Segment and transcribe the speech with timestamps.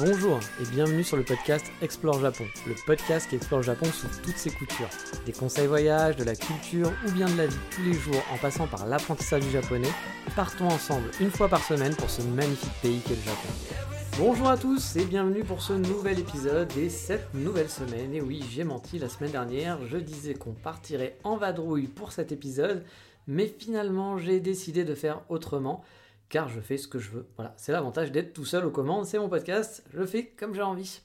[0.00, 4.36] Bonjour et bienvenue sur le podcast Explore Japon, le podcast qui explore Japon sous toutes
[4.36, 4.88] ses coutures.
[5.26, 8.38] Des conseils voyage, de la culture ou bien de la vie tous les jours en
[8.38, 9.90] passant par l'apprentissage du japonais,
[10.36, 13.48] partons ensemble une fois par semaine pour ce magnifique pays qu'est le Japon.
[14.18, 18.14] Bonjour à tous et bienvenue pour ce nouvel épisode et cette nouvelle semaine.
[18.14, 22.30] Et oui, j'ai menti la semaine dernière, je disais qu'on partirait en vadrouille pour cet
[22.30, 22.84] épisode,
[23.26, 25.82] mais finalement j'ai décidé de faire autrement
[26.28, 27.26] car je fais ce que je veux.
[27.36, 30.62] Voilà, c'est l'avantage d'être tout seul aux commandes, c'est mon podcast, je fais comme j'ai
[30.62, 31.00] envie.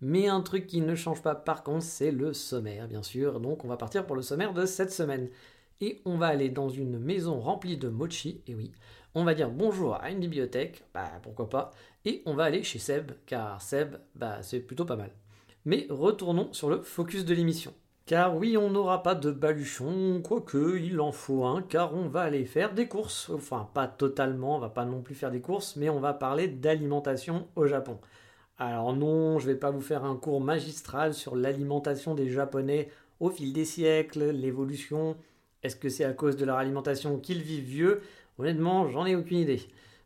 [0.00, 3.40] Mais un truc qui ne change pas par contre, c'est le sommaire, bien sûr.
[3.40, 5.28] Donc on va partir pour le sommaire de cette semaine.
[5.80, 8.72] Et on va aller dans une maison remplie de mochi, et oui,
[9.14, 11.70] on va dire bonjour à une bibliothèque, bah pourquoi pas,
[12.06, 15.10] et on va aller chez Seb, car Seb, bah c'est plutôt pas mal.
[15.66, 17.74] Mais retournons sur le focus de l'émission.
[18.06, 22.22] Car oui, on n'aura pas de baluchon, quoique il en faut un, car on va
[22.22, 23.30] aller faire des courses.
[23.30, 26.46] Enfin, pas totalement, on va pas non plus faire des courses, mais on va parler
[26.46, 27.98] d'alimentation au Japon.
[28.58, 33.28] Alors non, je vais pas vous faire un cours magistral sur l'alimentation des Japonais au
[33.28, 35.16] fil des siècles, l'évolution.
[35.64, 38.02] Est-ce que c'est à cause de leur alimentation qu'ils vivent vieux?
[38.38, 39.62] Honnêtement, j'en ai aucune idée.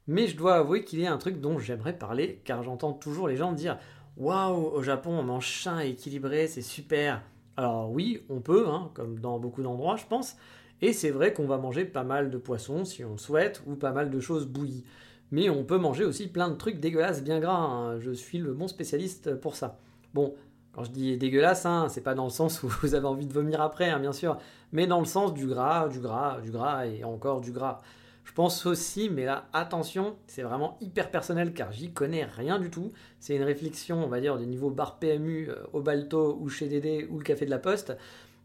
[0.07, 3.29] Mais je dois avouer qu'il y a un truc dont j'aimerais parler, car j'entends toujours
[3.29, 3.79] les gens dire
[4.17, 7.23] Waouh, au Japon, on mange sain et équilibré, c'est super.
[7.57, 10.37] Alors oui, on peut, hein, comme dans beaucoup d'endroits, je pense.
[10.83, 13.75] Et c'est vrai qu'on va manger pas mal de poissons si on le souhaite, ou
[13.77, 14.85] pas mal de choses bouillies.
[15.31, 17.55] Mais on peut manger aussi plein de trucs dégueulasses bien gras.
[17.59, 18.01] hein.
[18.01, 19.79] Je suis le bon spécialiste pour ça.
[20.15, 20.35] Bon,
[20.73, 23.33] quand je dis dégueulasse, hein, c'est pas dans le sens où vous avez envie de
[23.33, 24.39] vomir après, hein, bien sûr,
[24.73, 27.83] mais dans le sens du gras, du gras, du gras et encore du gras.
[28.31, 32.71] Je pense aussi, mais là, attention, c'est vraiment hyper personnel car j'y connais rien du
[32.71, 32.93] tout.
[33.19, 36.69] C'est une réflexion, on va dire, du niveau bar PMU euh, au Balto ou chez
[36.69, 37.97] Dédé ou le Café de la Poste.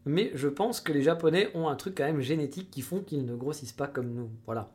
[0.04, 3.24] Mais je pense que les Japonais ont un truc quand même génétique qui font qu'ils
[3.24, 4.28] ne grossissent pas comme nous.
[4.44, 4.72] Voilà.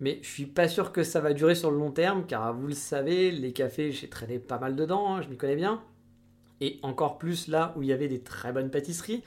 [0.00, 2.66] Mais je suis pas sûr que ça va durer sur le long terme car vous
[2.66, 5.82] le savez, les cafés, j'ai traîné pas mal dedans, hein, je m'y connais bien.
[6.60, 9.22] Et encore plus là où il y avait des très bonnes pâtisseries.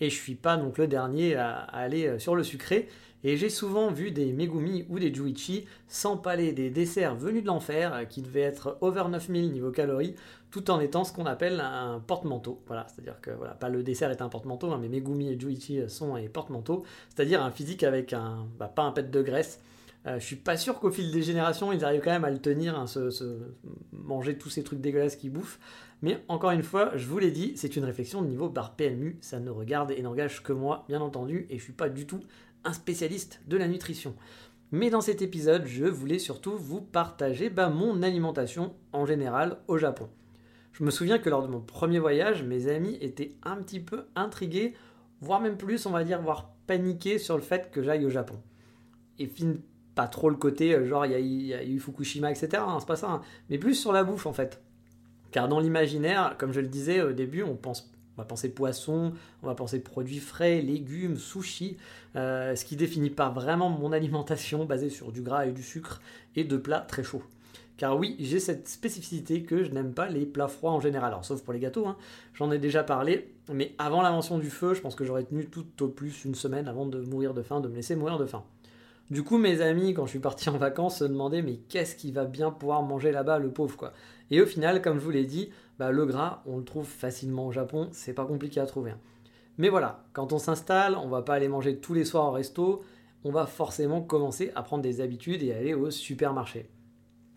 [0.00, 2.88] Et je suis pas donc le dernier à, aller euh, sur le sucré.
[3.22, 7.94] Et j'ai souvent vu des Megumi ou des Juichi s'empaler des desserts venus de l'enfer
[7.94, 10.14] euh, qui devaient être over 9000 niveau calories
[10.50, 12.60] tout en étant ce qu'on appelle un porte-manteau.
[12.66, 15.88] Voilà, c'est-à-dire que voilà, pas le dessert est un porte-manteau, hein, mais Megumi et Juichi
[15.88, 19.60] sont des porte-manteaux, c'est-à-dire un physique avec un, bah, pas un pet de graisse.
[20.06, 22.38] Euh, je suis pas sûr qu'au fil des générations, ils arrivent quand même à le
[22.38, 23.38] tenir, hein, se,
[23.92, 25.60] manger tous ces trucs dégueulasses qu'ils bouffent.
[26.02, 29.18] Mais encore une fois, je vous l'ai dit, c'est une réflexion de niveau bar PMU,
[29.20, 32.20] ça ne regarde et n'engage que moi, bien entendu, et je suis pas du tout
[32.64, 34.14] un spécialiste de la nutrition.
[34.72, 39.78] Mais dans cet épisode, je voulais surtout vous partager bah, mon alimentation en général au
[39.78, 40.08] Japon.
[40.72, 44.04] Je me souviens que lors de mon premier voyage, mes amis étaient un petit peu
[44.14, 44.74] intrigués,
[45.20, 48.36] voire même plus, on va dire, voire paniqués sur le fait que j'aille au Japon.
[49.18, 49.54] Et fin,
[49.96, 52.62] pas trop le côté, euh, genre il y, a eu- Fukushima, etc.
[52.64, 54.62] hein, c'est pas ça, hein, mais plus sur la bouffe en fait.
[55.32, 59.12] Car dans l'imaginaire, comme je le disais au début, on pense on va penser poisson,
[59.42, 61.76] on va penser produits frais, légumes, sushi,
[62.16, 66.00] euh, ce qui définit pas vraiment mon alimentation basée sur du gras et du sucre
[66.36, 67.22] et de plats très chauds.
[67.76, 71.24] Car oui, j'ai cette spécificité que je n'aime pas les plats froids en général, alors
[71.24, 71.96] sauf pour les gâteaux, hein.
[72.34, 75.64] j'en ai déjà parlé, mais avant l'invention du feu, je pense que j'aurais tenu tout
[75.80, 78.44] au plus une semaine avant de mourir de faim, de me laisser mourir de faim.
[79.10, 82.12] Du coup, mes amis, quand je suis parti en vacances, se demandaient mais qu'est-ce qu'il
[82.12, 83.92] va bien pouvoir manger là-bas, le pauvre quoi?
[84.30, 87.46] Et au final, comme je vous l'ai dit, bah, le gras, on le trouve facilement
[87.46, 88.92] au Japon, c'est pas compliqué à trouver.
[88.92, 88.98] hein.
[89.58, 92.82] Mais voilà, quand on s'installe, on va pas aller manger tous les soirs au resto,
[93.24, 96.70] on va forcément commencer à prendre des habitudes et aller au supermarché.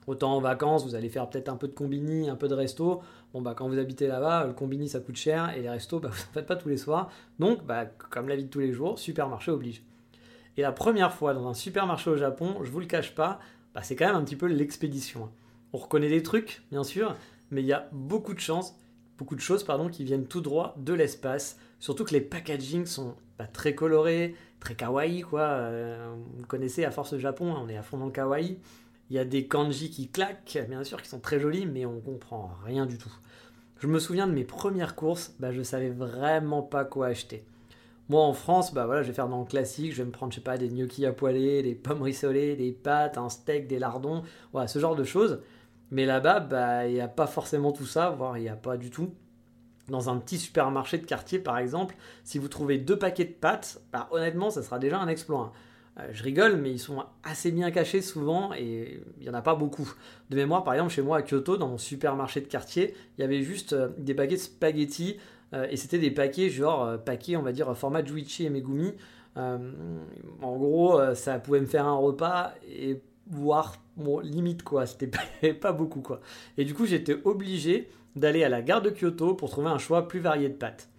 [0.08, 3.02] Autant en vacances, vous allez faire peut-être un peu de combini, un peu de resto.
[3.34, 6.10] Bon bah quand vous habitez là-bas, le combini ça coûte cher et les restos, bah,
[6.14, 7.10] vous en faites pas tous les soirs.
[7.40, 9.84] Donc bah comme la vie de tous les jours, supermarché oblige.
[10.58, 13.40] Et la première fois dans un supermarché au Japon, je vous le cache pas,
[13.74, 15.30] bah, c'est quand même un petit peu l'expédition.
[15.74, 17.16] On reconnaît des trucs, bien sûr,
[17.50, 18.76] mais il y a beaucoup de chances,
[19.18, 21.58] beaucoup de choses qui viennent tout droit de l'espace.
[21.80, 23.16] Surtout que les packagings sont
[23.52, 25.42] très colorés, très kawaii quoi.
[25.42, 28.60] Euh, vous connaissez à force le Japon, hein, on est à fond dans le kawaii.
[29.10, 32.00] Il y a des kanji qui claquent, bien sûr, qui sont très jolis, mais on
[32.00, 33.14] comprend rien du tout.
[33.80, 37.44] Je me souviens de mes premières courses, bah, je savais vraiment pas quoi acheter.
[38.10, 40.32] Moi en France, bah voilà, je vais faire dans le classique, je vais me prendre,
[40.32, 43.80] je sais pas, des gnocchis à poêler, des pommes rissolées, des pâtes, un steak, des
[43.80, 45.42] lardons, voilà, ce genre de choses.
[45.94, 48.78] Mais là-bas, bah, il n'y a pas forcément tout ça, voire il n'y a pas
[48.78, 49.14] du tout.
[49.90, 53.80] Dans un petit supermarché de quartier, par exemple, si vous trouvez deux paquets de pâtes,
[53.92, 55.54] bah, honnêtement, ça sera déjà un exploit.
[56.00, 59.44] Euh, je rigole, mais ils sont assez bien cachés souvent et il n'y en a
[59.44, 59.94] pas beaucoup.
[60.32, 63.24] De mémoire, par exemple, chez moi à Kyoto, dans mon supermarché de quartier, il y
[63.24, 65.20] avait juste euh, des paquets de spaghettis
[65.54, 68.94] euh, et c'était des paquets, genre paquets, on va dire, format Juichi et Megumi.
[69.36, 73.00] en gros, ça pouvait me faire un repas et
[73.34, 73.76] voire
[74.24, 76.22] limite quoi, c'était pas, beaucoup quoi.
[76.58, 80.08] Et du coup, j'étais obligé d'aller à la gare de Kyoto pour trouver un choix
[80.08, 80.90] plus varié de pâtes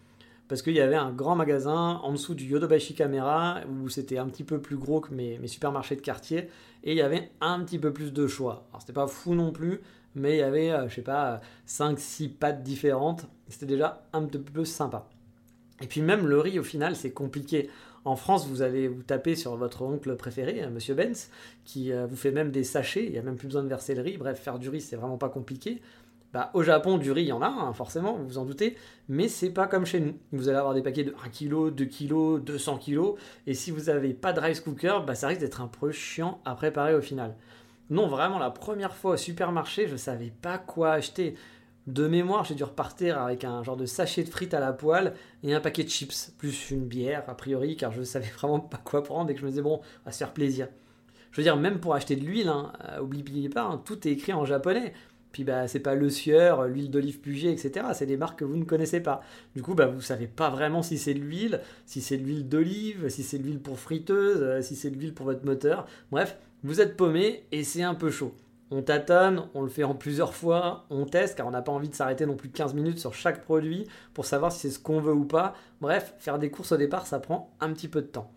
[0.48, 4.26] parce qu'il y avait un grand magasin en dessous du Yodobashi Camera où c'était un
[4.26, 6.48] petit peu plus gros que mes, supermarchés de quartier
[6.82, 8.66] et il y avait un petit peu plus de choix.
[8.70, 9.81] Alors c'était pas fou non plus,
[10.14, 13.26] mais il y avait, euh, je sais pas, 5-6 pâtes différentes.
[13.48, 15.08] C'était déjà un petit peu sympa.
[15.81, 17.70] Et puis même le riz au final c'est compliqué.
[18.04, 21.30] En France, vous allez vous taper sur votre oncle préféré, euh, Monsieur Benz,
[21.64, 23.94] qui euh, vous fait même des sachets, il n'y a même plus besoin de verser
[23.94, 24.18] le riz.
[24.18, 25.80] Bref, faire du riz, c'est vraiment pas compliqué.
[26.34, 28.76] Bah, au Japon, du riz, il y en a, hein, forcément, vous vous en doutez,
[29.08, 30.14] mais c'est pas comme chez nous.
[30.32, 33.14] Vous allez avoir des paquets de 1 kg, 2 kg, 200 kg,
[33.46, 36.40] et si vous n'avez pas de rice cooker, bah, ça risque d'être un peu chiant
[36.44, 37.36] à préparer au final.
[37.88, 41.36] Non, vraiment, la première fois au supermarché, je savais pas quoi acheter.
[41.86, 45.14] De mémoire, j'ai dû repartir avec un genre de sachet de frites à la poêle
[45.42, 48.81] et un paquet de chips, plus une bière, a priori, car je savais vraiment pas
[48.82, 50.69] quoi prendre et que je me disais, bon, on va se faire plaisir.
[51.31, 54.12] Je veux dire, même pour acheter de l'huile, hein, euh, oubliez pas, hein, tout est
[54.12, 54.94] écrit en japonais.
[55.32, 57.86] Puis bah c'est pas le sieur, l'huile d'olive Puget, etc.
[57.92, 59.20] C'est des marques que vous ne connaissez pas.
[59.56, 62.48] Du coup, bah vous savez pas vraiment si c'est de l'huile, si c'est de l'huile
[62.48, 65.88] d'olive, si c'est de l'huile pour friteuse, euh, si c'est de l'huile pour votre moteur.
[66.12, 68.32] Bref, vous êtes paumé et c'est un peu chaud.
[68.70, 71.88] On tâtonne, on le fait en plusieurs fois, on teste car on n'a pas envie
[71.88, 74.78] de s'arrêter non plus de 15 minutes sur chaque produit pour savoir si c'est ce
[74.78, 75.55] qu'on veut ou pas.
[75.81, 78.32] Bref, faire des courses au départ, ça prend un petit peu de temps.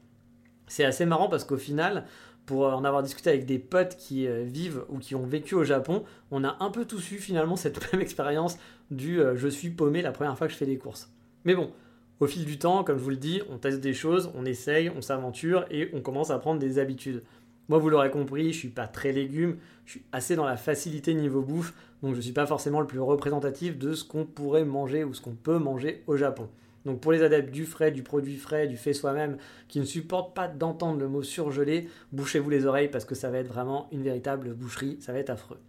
[0.68, 2.06] C'est assez marrant parce qu'au final,
[2.46, 5.64] pour en avoir discuté avec des potes qui euh, vivent ou qui ont vécu au
[5.64, 8.58] Japon, on a un peu tous eu finalement cette même expérience
[8.92, 11.10] du euh, je suis paumé la première fois que je fais des courses.
[11.46, 11.72] Mais bon,
[12.20, 14.90] au fil du temps, comme je vous le dis, on teste des choses, on essaye,
[14.90, 17.22] on s'aventure et on commence à prendre des habitudes.
[17.70, 21.14] Moi, vous l'aurez compris, je suis pas très légume, je suis assez dans la facilité
[21.14, 25.04] niveau bouffe, donc je suis pas forcément le plus représentatif de ce qu'on pourrait manger
[25.04, 26.48] ou ce qu'on peut manger au Japon.
[26.86, 29.38] Donc pour les adeptes du frais, du produit frais, du fait soi-même,
[29.68, 33.40] qui ne supportent pas d'entendre le mot surgelé, bouchez-vous les oreilles parce que ça va
[33.40, 35.60] être vraiment une véritable boucherie, ça va être affreux.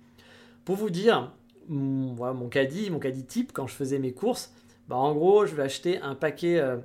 [0.65, 1.33] Pour vous dire,
[1.69, 4.53] mon, caddie, mon caddie type, quand je faisais mes courses,
[4.87, 6.77] bah en gros, je vais acheter un paquet euh,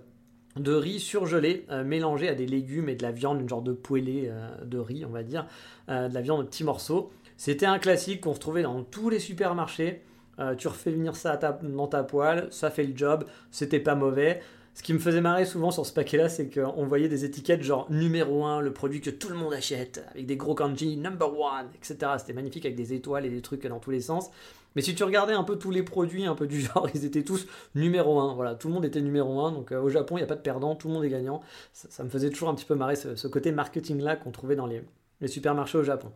[0.56, 3.74] de riz surgelé, euh, mélangé à des légumes et de la viande, une genre de
[3.74, 5.46] poêlée euh, de riz, on va dire,
[5.88, 7.12] de la viande en petits morceaux.
[7.38, 10.02] C'était un classique qu'on retrouvait dans tous les supermarchés.
[10.40, 14.42] Euh, tu refais venir ça dans ta poêle, ça fait le job, c'était pas mauvais.
[14.74, 17.86] Ce qui me faisait marrer souvent sur ce paquet-là, c'est qu'on voyait des étiquettes genre
[17.92, 21.68] numéro 1, le produit que tout le monde achète, avec des gros kanji, number 1,
[21.76, 22.14] etc.
[22.18, 24.32] C'était magnifique avec des étoiles et des trucs dans tous les sens.
[24.76, 27.24] Mais si tu regardais un peu tous les produits, un peu du genre, ils étaient
[27.24, 28.34] tous numéro 1.
[28.36, 29.52] Voilà, tout le monde était numéro 1.
[29.52, 31.42] Donc euh, au Japon, il n'y a pas de perdant, tout le monde est gagnant.
[31.74, 34.84] Ça, me faisait toujours un petit peu marrer ce, côté marketing-là qu'on trouvait dans les
[35.28, 36.12] supermarchés au Japon.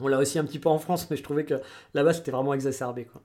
[0.00, 1.54] On l'a aussi un petit peu en France, mais je trouvais que
[1.94, 3.04] là-bas, c'était vraiment exacerbé.
[3.04, 3.22] Quoi.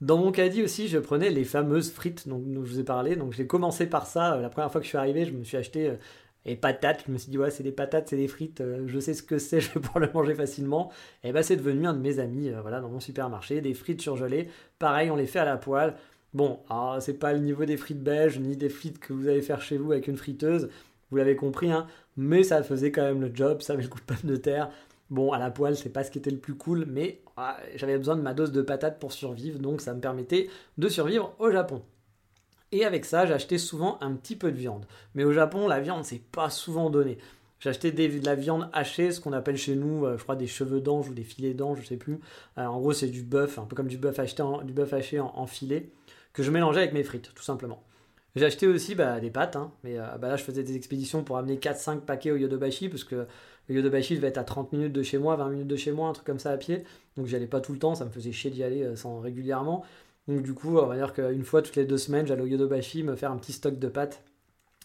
[0.00, 3.16] Dans mon caddie aussi, je prenais les fameuses frites dont, je vous ai parlé.
[3.16, 4.34] Donc j'ai commencé par ça.
[4.34, 5.92] Euh, la première fois que je suis arrivé, je me suis acheté
[6.46, 7.04] euh, des patates.
[7.06, 8.60] Je me suis dit, ouais, c'est des patates, c'est des frites.
[8.60, 10.90] Euh, je sais ce que c'est, je vais pouvoir le manger facilement.
[11.24, 13.60] Et bah, c'est devenu un de mes amis voilà, dans mon supermarché.
[13.60, 14.48] Des frites surgelées.
[14.78, 15.94] Pareil, on les fait à la poêle.
[16.34, 16.60] Bon,
[17.00, 19.78] c'est pas le niveau des frites belges ni des frites que vous allez faire chez
[19.78, 20.68] vous avec une friteuse.
[21.10, 21.86] Vous l'avez compris, hein,
[22.16, 23.62] mais ça faisait quand même le job.
[23.62, 24.70] Ça avait le goût de pomme de terre.
[25.08, 27.96] Bon, à la poêle, c'est pas ce qui était le plus cool, mais ah, j'avais
[27.96, 30.48] besoin de ma dose de patates pour survivre, donc ça me permettait
[30.78, 31.82] de survivre au Japon.
[32.72, 34.86] Et avec ça, j'achetais souvent un petit peu de viande.
[35.14, 37.18] Mais au Japon, la viande, c'est pas souvent donné.
[37.58, 40.80] J'achetais de la viande hachée, ce qu'on appelle chez nous, euh, je crois, des cheveux
[40.80, 42.20] d'ange ou des filets d'ange, je sais plus.
[42.58, 45.20] Euh, en gros, c'est du bœuf, un peu comme du bœuf, acheté du bœuf haché
[45.20, 45.88] en, filet,
[46.34, 47.82] que je mélangeais avec mes frites, tout simplement.
[48.36, 51.38] Acheté aussi bah, des pâtes, hein, mais euh, bah là, je faisais des expéditions pour
[51.38, 53.26] amener 4-5 paquets au Yodobashi, parce que
[53.68, 56.10] le Yodobashi devait être à 30 minutes de chez moi, 20 minutes de chez moi,
[56.10, 56.84] un truc comme ça à pied.
[57.16, 59.86] Donc j'y allais pas tout le temps, ça me faisait chier d'y aller sans régulièrement.
[60.28, 63.02] Donc du coup, on va dire qu'une fois toutes les deux semaines, j'allais au Yodobashi
[63.02, 64.24] me faire un petit stock de pâtes.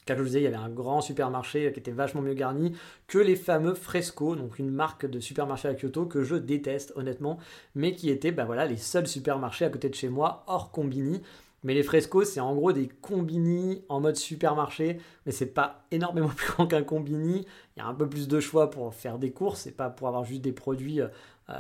[0.06, 2.76] Car je vous disais, il y avait un grand supermarché qui était vachement mieux garni
[3.08, 7.38] que les fameux Fresco, donc une marque de supermarché à Kyoto que je déteste honnêtement,
[7.76, 11.22] mais qui était bah voilà, les seuls supermarchés à côté de chez moi, hors combini.
[11.64, 16.28] Mais les frescos, c'est en gros des combini en mode supermarché, mais c'est pas énormément
[16.36, 17.46] plus grand qu'un combini.
[17.76, 20.08] Il y a un peu plus de choix pour faire des courses, et pas pour
[20.08, 21.08] avoir juste des produits, euh,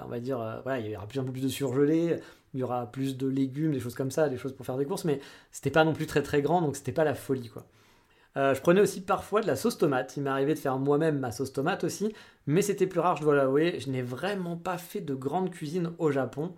[0.04, 2.16] on va dire, euh, il y aura un peu plus de surgelés,
[2.54, 4.86] il y aura plus de légumes, des choses comme ça, des choses pour faire des
[4.86, 5.20] courses, mais
[5.52, 7.66] c'était pas non plus très très grand, donc c'était pas la folie quoi.
[8.38, 10.16] Euh, je prenais aussi parfois de la sauce tomate.
[10.16, 12.14] Il m'est arrivé de faire moi-même ma sauce tomate aussi,
[12.48, 13.80] mais c'était plus rare, je dois l'avouer.
[13.80, 16.54] Je n'ai vraiment pas fait de grande cuisine au Japon.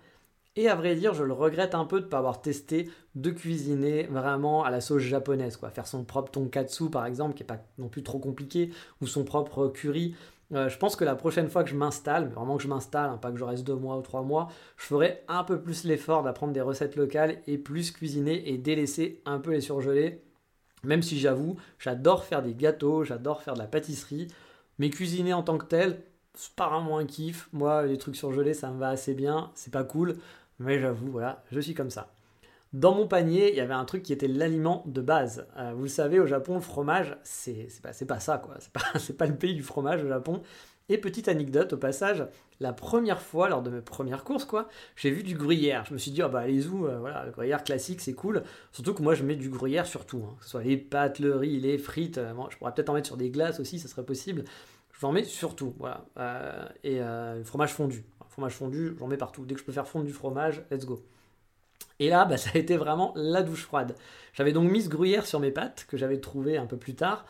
[0.55, 3.31] Et à vrai dire, je le regrette un peu de ne pas avoir testé de
[3.31, 5.57] cuisiner vraiment à la sauce japonaise.
[5.57, 5.71] Quoi.
[5.71, 8.69] Faire son propre tonkatsu par exemple, qui n'est pas non plus trop compliqué,
[9.01, 10.15] ou son propre curry.
[10.51, 13.09] Euh, je pense que la prochaine fois que je m'installe, mais vraiment que je m'installe,
[13.09, 15.83] hein, pas que je reste deux mois ou trois mois, je ferai un peu plus
[15.83, 20.21] l'effort d'apprendre des recettes locales et plus cuisiner et délaisser un peu les surgelés.
[20.83, 24.27] Même si j'avoue, j'adore faire des gâteaux, j'adore faire de la pâtisserie,
[24.79, 26.01] mais cuisiner en tant que tel,
[26.35, 27.49] c'est pas vraiment un kiff.
[27.53, 30.17] Moi, les trucs surgelés, ça me va assez bien, c'est pas cool.
[30.59, 32.13] Mais j'avoue, voilà, je suis comme ça.
[32.73, 35.47] Dans mon panier, il y avait un truc qui était l'aliment de base.
[35.57, 38.55] Euh, vous le savez, au Japon, le fromage, c'est pas, pas ça, quoi.
[38.59, 38.81] C'est pas,
[39.17, 40.41] pas le pays du fromage au Japon.
[40.89, 42.25] Et petite anecdote au passage,
[42.59, 45.85] la première fois lors de mes premières courses, quoi, j'ai vu du gruyère.
[45.85, 48.43] Je me suis dit, ah bah les où, euh, voilà, le gruyère classique, c'est cool.
[48.71, 50.35] Surtout que moi, je mets du gruyère sur tout, hein.
[50.39, 52.17] que ce soit les pâtes, le riz, les frites.
[52.17, 54.43] Euh, je pourrais peut-être en mettre sur des glaces aussi, ça serait possible.
[54.91, 56.05] Je en mets sur tout, voilà.
[56.83, 59.45] et le fromage fondu fromage fondu, j'en mets partout.
[59.45, 61.03] Dès que je peux faire fondre du fromage, let's go.
[62.03, 63.95] Et là, bah, ça a été vraiment la douche froide.
[64.33, 67.25] J'avais donc mis ce gruyère sur mes pâtes, que j'avais trouvé un peu plus tard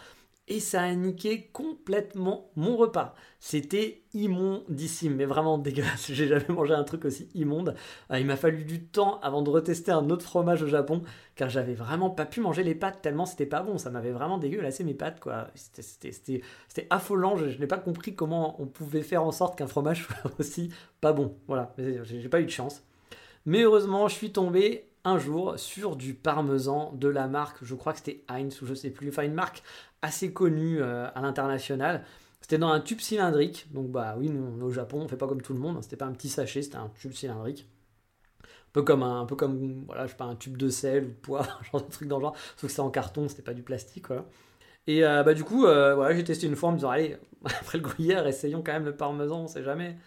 [0.49, 3.15] et ça a niqué complètement mon repas.
[3.39, 6.11] C'était immondissime, mais vraiment dégueulasse.
[6.11, 7.75] J'ai jamais mangé un truc aussi immonde.
[8.11, 11.03] Euh, il m'a fallu du temps avant de retester un autre fromage au Japon,
[11.35, 13.77] car j'avais vraiment pas pu manger les pâtes tellement c'était pas bon.
[13.77, 15.47] Ça m'avait vraiment dégueulassé mes pâtes, quoi.
[15.53, 16.41] C'était
[16.89, 17.37] affolant.
[17.37, 20.71] Je, je n'ai pas compris comment on pouvait faire en sorte qu'un fromage soit aussi
[20.99, 21.37] pas bon.
[21.47, 22.83] Voilà, j'ai pas eu de chance.
[23.45, 27.93] Mais heureusement, je suis tombé un jour sur du parmesan de la marque, je crois
[27.93, 29.63] que c'était Heinz ou je sais plus, enfin une marque
[30.01, 32.05] assez connue euh, à l'international.
[32.41, 35.41] C'était dans un tube cylindrique, donc bah oui, nous au Japon on fait pas comme
[35.41, 35.81] tout le monde, hein.
[35.81, 37.67] c'était pas un petit sachet, c'était un tube cylindrique.
[38.43, 41.07] Un peu comme un, peu comme voilà, je sais pas, un tube de sel ou
[41.07, 43.63] de poivre, genre truc dans le genre, sauf que c'était en carton, c'était pas du
[43.63, 44.07] plastique.
[44.87, 47.17] Et euh, bah du coup, euh, voilà, j'ai testé une fois en me disant allez,
[47.45, 49.97] après le gruyère, essayons quand même le parmesan, on sait jamais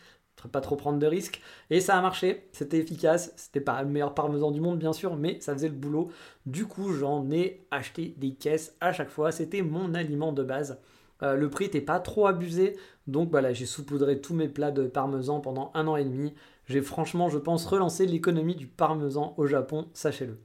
[0.50, 1.40] pas trop prendre de risques.
[1.70, 5.16] Et ça a marché, c'était efficace, c'était pas le meilleur parmesan du monde bien sûr,
[5.16, 6.10] mais ça faisait le boulot.
[6.44, 10.78] Du coup, j'en ai acheté des caisses à chaque fois, c'était mon aliment de base.
[11.22, 12.76] Euh, le prix n'était pas trop abusé,
[13.06, 16.34] donc voilà, j'ai saupoudré tous mes plats de parmesan pendant un an et demi.
[16.66, 20.38] J'ai franchement, je pense, relancé l'économie du parmesan au Japon, sachez-le.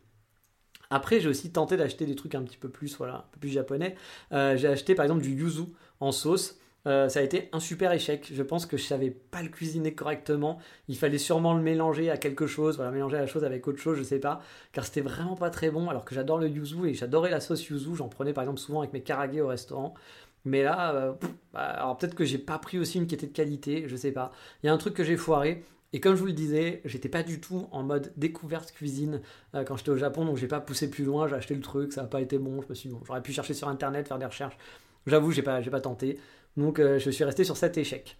[0.90, 3.50] Après, j'ai aussi tenté d'acheter des trucs un petit peu plus, voilà, un peu plus
[3.50, 3.96] japonais.
[4.34, 5.64] Euh, j'ai acheté par exemple du yuzu
[6.00, 6.60] en sauce.
[6.88, 8.30] Euh, ça a été un super échec.
[8.34, 10.60] Je pense que je savais pas le cuisiner correctement.
[10.88, 13.98] Il fallait sûrement le mélanger à quelque chose, voilà, mélanger la chose avec autre chose,
[13.98, 15.90] je sais pas, car c'était vraiment pas très bon.
[15.90, 17.96] Alors que j'adore le yuzu et j'adorais la sauce yuzu.
[17.96, 19.94] J'en prenais par exemple souvent avec mes karage au restaurant.
[20.46, 21.14] Mais là, euh,
[21.54, 24.12] bah, alors peut-être que j'ai pas pris aussi une qui était de qualité, je sais
[24.12, 24.32] pas.
[24.64, 25.64] Il y a un truc que j'ai foiré.
[25.94, 29.22] Et comme je vous le disais, j'étais pas du tout en mode découverte cuisine
[29.56, 31.92] euh, quand j'étais au Japon, donc j'ai pas poussé plus loin, j'ai acheté le truc,
[31.92, 32.62] ça a pas été bon.
[32.62, 34.58] Je me suis dit, bon, j'aurais pu chercher sur internet, faire des recherches.
[35.06, 36.18] J'avoue, j'ai pas, j'ai pas tenté.
[36.58, 38.18] Donc euh, je suis resté sur cet échec.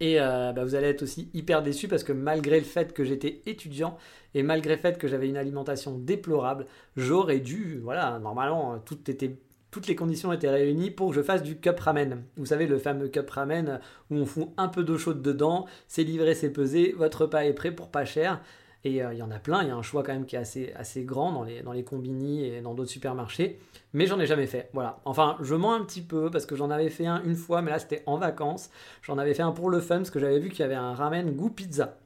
[0.00, 3.04] Et euh, bah, vous allez être aussi hyper déçu parce que malgré le fait que
[3.04, 3.98] j'étais étudiant
[4.34, 9.96] et malgré le fait que j'avais une alimentation déplorable, j'aurais dû, voilà, normalement, toutes les
[9.96, 12.22] conditions étaient réunies pour que je fasse du cup ramen.
[12.36, 16.04] Vous savez, le fameux cup ramen où on fout un peu d'eau chaude dedans, c'est
[16.04, 18.40] livré, c'est pesé, votre repas est prêt pour pas cher.
[18.84, 20.36] Et euh, il y en a plein, il y a un choix quand même qui
[20.36, 23.58] est assez, assez grand dans les, dans les combini et dans d'autres supermarchés.
[23.92, 24.70] Mais j'en ai jamais fait.
[24.72, 25.00] Voilà.
[25.04, 27.70] Enfin, je mens un petit peu parce que j'en avais fait un une fois, mais
[27.70, 28.70] là c'était en vacances.
[29.02, 30.94] J'en avais fait un pour le fun parce que j'avais vu qu'il y avait un
[30.94, 31.98] ramen goût pizza.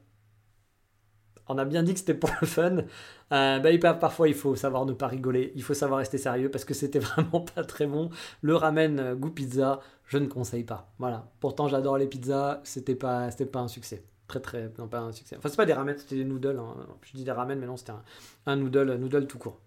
[1.48, 2.78] On a bien dit que c'était pour le fun.
[3.32, 5.52] Euh, bah, parfois, il faut savoir ne pas rigoler.
[5.54, 8.10] Il faut savoir rester sérieux parce que c'était vraiment pas très bon.
[8.40, 10.92] Le ramen euh, goût pizza, je ne conseille pas.
[10.98, 11.30] Voilà.
[11.40, 12.60] Pourtant, j'adore les pizzas.
[12.64, 14.04] C'était pas, c'était pas un succès
[14.40, 16.74] très très non pas un succès enfin c'est pas des ramen c'était des noodles hein.
[17.02, 17.92] je dis des ramen mais non c'était
[18.46, 19.58] un, noodle noodle tout court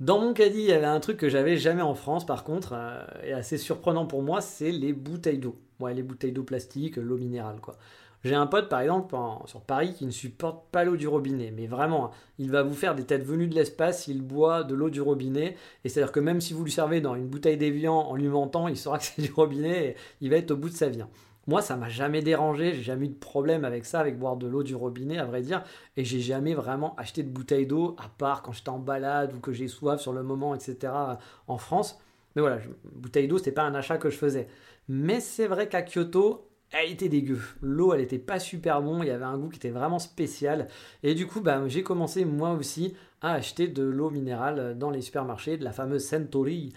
[0.00, 2.72] dans mon caddie, il y avait un truc que j'avais jamais en France, par contre,
[2.72, 5.60] euh, et assez surprenant pour moi, c'est les bouteilles d'eau.
[5.78, 7.76] Ouais, les bouteilles d'eau plastique, l'eau minérale, quoi.
[8.22, 9.14] J'ai un pote, par exemple,
[9.46, 11.52] sur Paris, qui ne supporte pas l'eau du robinet.
[11.56, 14.74] Mais vraiment, hein, il va vous faire des têtes venues de l'espace s'il boit de
[14.74, 15.56] l'eau du robinet.
[15.84, 18.68] Et c'est-à-dire que même si vous lui servez dans une bouteille d'évian en lui mentant,
[18.68, 21.00] il saura que c'est du robinet et il va être au bout de sa vie.
[21.00, 21.08] Hein.
[21.46, 24.46] Moi, ça m'a jamais dérangé, j'ai jamais eu de problème avec ça, avec boire de
[24.46, 25.64] l'eau du robinet, à vrai dire.
[25.96, 29.40] Et j'ai jamais vraiment acheté de bouteille d'eau, à part quand j'étais en balade ou
[29.40, 30.92] que j'ai soif sur le moment, etc.
[31.48, 31.98] en France.
[32.36, 32.58] Mais voilà,
[32.92, 34.46] bouteille d'eau, c'était pas un achat que je faisais.
[34.88, 37.40] Mais c'est vrai qu'à Kyoto, elle était dégueu.
[37.62, 40.68] L'eau, elle était pas super bon, il y avait un goût qui était vraiment spécial.
[41.02, 45.02] Et du coup, bah, j'ai commencé moi aussi à acheter de l'eau minérale dans les
[45.02, 46.72] supermarchés, de la fameuse Centauri.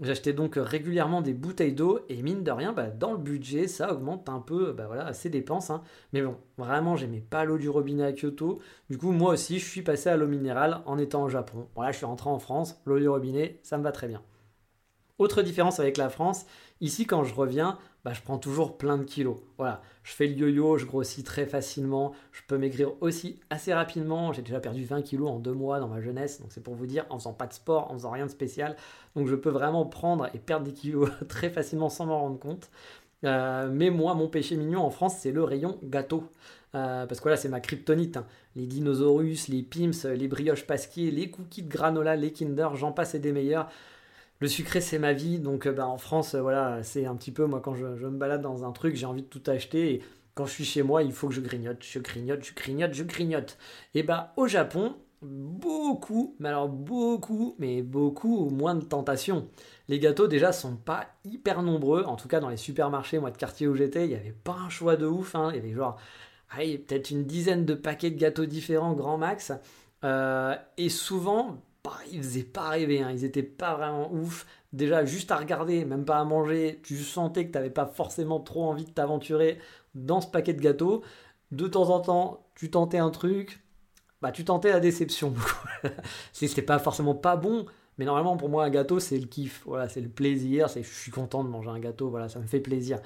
[0.00, 3.92] J'achetais donc régulièrement des bouteilles d'eau et mine de rien, bah, dans le budget, ça
[3.92, 5.70] augmente un peu bah, voilà, ses dépenses.
[5.70, 5.82] Hein.
[6.12, 8.60] Mais bon, vraiment, j'aimais pas l'eau du robinet à Kyoto.
[8.90, 11.66] Du coup, moi aussi, je suis passé à l'eau minérale en étant au Japon.
[11.74, 14.22] Voilà, je suis rentré en France, l'eau du robinet, ça me va très bien.
[15.18, 16.46] Autre différence avec la France,
[16.80, 19.36] ici quand je reviens, bah, je prends toujours plein de kilos.
[19.58, 24.32] Voilà, je fais le yo-yo, je grossis très facilement, je peux maigrir aussi assez rapidement.
[24.32, 26.86] J'ai déjà perdu 20 kilos en deux mois dans ma jeunesse, donc c'est pour vous
[26.86, 28.76] dire, en faisant pas de sport, en faisant rien de spécial.
[29.16, 32.70] Donc je peux vraiment prendre et perdre des kilos très facilement sans m'en rendre compte.
[33.24, 36.24] Euh, mais moi, mon péché mignon en France, c'est le rayon gâteau.
[36.74, 38.18] Euh, parce que là, c'est ma kryptonite.
[38.18, 38.26] Hein.
[38.56, 43.14] Les dinosaures, les pims, les brioches pasquiers, les cookies de granola, les Kinder, j'en passe
[43.14, 43.68] et des meilleurs.
[44.40, 45.40] Le sucré, c'est ma vie.
[45.40, 48.42] Donc, euh, bah, en France, voilà, c'est un petit peu, moi, quand je, me balade
[48.42, 49.94] dans un truc, j'ai envie de tout acheter.
[49.94, 50.02] Et
[50.34, 53.04] quand je suis chez moi, il faut que je grignote, je grignote, je grignote, je
[53.04, 53.58] grignote.
[53.94, 59.48] Et bah, au Japon, beaucoup, mais alors beaucoup, mais beaucoup moins de tentations.
[59.88, 63.36] Les gâteaux déjà sont pas hyper nombreux, en tout cas dans les supermarchés, moi de
[63.36, 65.50] quartier où j'étais, il n'y avait pas un choix de ouf, hein.
[65.52, 65.98] il y avait genre
[66.56, 69.52] peut-être une dizaine de paquets de gâteaux différents grand max,
[70.04, 71.58] euh, et souvent
[72.10, 73.10] ils faisaient pas rêver, hein.
[73.10, 74.46] ils étaient pas vraiment ouf.
[74.72, 78.40] Déjà juste à regarder, même pas à manger, tu sentais que tu n'avais pas forcément
[78.40, 79.58] trop envie de t'aventurer
[79.94, 81.02] dans ce paquet de gâteaux.
[81.50, 83.62] De temps en temps, tu tentais un truc,
[84.20, 85.34] bah tu tentais la déception.
[86.32, 87.66] c'est pas forcément pas bon,
[87.96, 91.10] mais normalement pour moi un gâteau c'est le kiff, voilà, c'est le plaisir, je suis
[91.10, 93.00] content de manger un gâteau, voilà, ça me fait plaisir.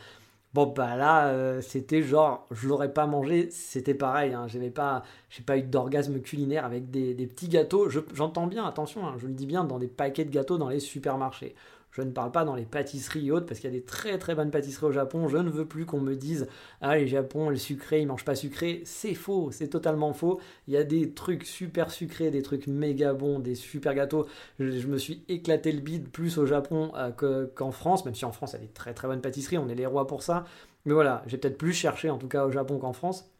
[0.54, 5.02] Bon bah là euh, c'était genre je l'aurais pas mangé, c'était pareil, hein, j'avais pas,
[5.30, 7.88] j'ai pas eu d'orgasme culinaire avec des, petits gâteaux.
[7.88, 10.80] J'entends bien, attention, hein, je le dis bien dans des paquets de gâteaux dans les
[10.80, 11.54] supermarchés.
[11.92, 14.18] Je ne parle pas dans les pâtisseries et autres, parce qu'il y a des très
[14.18, 15.28] très bonnes pâtisseries au Japon.
[15.28, 16.48] Je ne veux plus qu'on me dise
[16.80, 18.80] Ah, les Japon, le sucré, ils mangent pas sucré.
[18.86, 20.40] C'est faux, c'est totalement faux.
[20.66, 24.26] Il y a des trucs super sucrés, des trucs méga bons, des super gâteaux.
[24.58, 28.32] Je, me suis éclaté le bide plus au Japon euh, qu'en France, même si en
[28.32, 30.46] France, il y a des très très bonnes pâtisseries, on est les rois pour ça.
[30.86, 33.30] Mais voilà, j'ai peut-être plus cherché en tout cas au Japon qu'en France.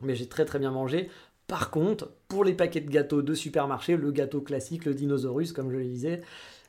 [0.00, 1.08] Mais j'ai très très bien mangé.
[1.46, 5.70] Par contre, pour les paquets de gâteaux de supermarché, le gâteau classique, le dinosaurus, comme
[5.70, 6.22] je le disais,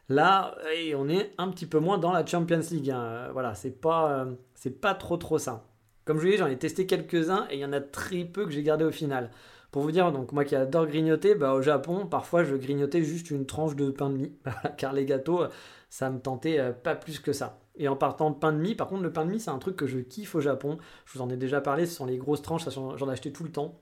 [0.10, 0.56] Là,
[0.96, 2.92] on est un petit peu moins dans la Champions League.
[2.92, 3.30] Hein.
[3.34, 5.66] Voilà, c'est pas, euh, c'est pas trop trop ça.
[6.06, 8.46] Comme je vous dis, j'en ai testé quelques-uns et il y en a très peu
[8.46, 9.32] que j'ai gardé au final.
[9.72, 13.32] Pour vous dire, donc moi qui adore grignoter, bah, au Japon, parfois je grignotais juste
[13.32, 14.32] une tranche de pain de mie,
[14.78, 15.44] car les gâteaux,
[15.90, 17.60] ça me tentait euh, pas plus que ça.
[17.76, 19.58] Et en partant de pain de mie, par contre, le pain de mie, c'est un
[19.58, 20.78] truc que je kiffe au Japon.
[21.06, 23.44] Je vous en ai déjà parlé, ce sont les grosses tranches, j'en ai acheté tout
[23.44, 23.82] le temps.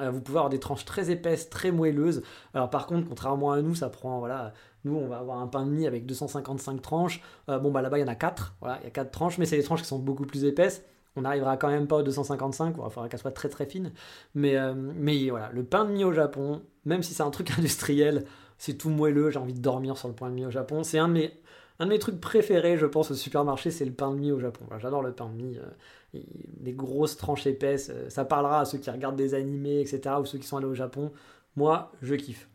[0.00, 2.22] Euh, vous pouvez avoir des tranches très épaisses, très moelleuses.
[2.52, 4.52] Alors par contre, contrairement à nous, ça prend voilà,
[4.84, 7.22] nous, on va avoir un pain de mie avec 255 tranches.
[7.48, 8.56] Euh, bon, bah là-bas, il y en a 4.
[8.60, 10.84] Voilà, il y a 4 tranches, mais c'est des tranches qui sont beaucoup plus épaisses.
[11.16, 13.92] On n'arrivera quand même pas aux 255, il faudra qu'elle soit très très fine.
[14.34, 17.50] Mais, euh, mais voilà, le pain de mie au Japon, même si c'est un truc
[17.58, 18.24] industriel,
[18.58, 20.82] c'est tout moelleux, j'ai envie de dormir sur le pain de mie au Japon.
[20.82, 21.30] C'est un de
[21.86, 24.64] mes, trucs préférés, je pense, au supermarché, c'est le pain de mie au Japon.
[24.80, 26.20] J'adore le pain de mie, euh,
[26.62, 27.92] les grosses tranches épaisses.
[28.08, 30.74] ça parlera à ceux qui regardent des animés, etc., ou ceux qui sont allés au
[30.74, 31.12] Japon.
[31.56, 32.48] Moi, je kiffe.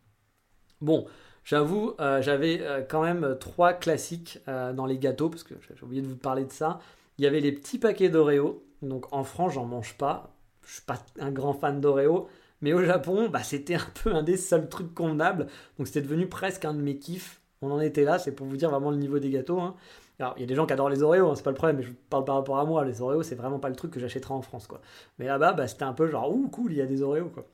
[0.82, 1.06] Bon,
[1.50, 5.84] J'avoue, euh, j'avais euh, quand même trois classiques euh, dans les gâteaux, parce que j'ai
[5.84, 6.80] oublié de vous parler de ça.
[7.18, 8.64] Il y avait les petits paquets d'Oreo.
[8.84, 10.36] Donc en France, j'en mange pas.
[10.64, 12.28] Je suis pas un grand fan d'Oreo.
[12.62, 15.48] Mais au Japon, bah, c'était un peu un des seuls trucs convenables.
[15.80, 17.42] Donc c'était devenu presque un de mes kiffs.
[17.64, 19.60] On en était là, c'est pour vous dire vraiment le niveau des gâteaux.
[19.60, 19.76] Hein.
[20.20, 21.78] Alors, il y a des gens qui adorent les Oreos, hein, c'est pas le problème,
[21.78, 22.86] mais je parle par rapport à moi.
[22.86, 24.82] Les Oreos, c'est vraiment pas le truc que j'achèterais en France, quoi.
[25.18, 27.48] Mais là-bas, bah, c'était un peu genre, ouh, cool, il y a des Oreos, quoi.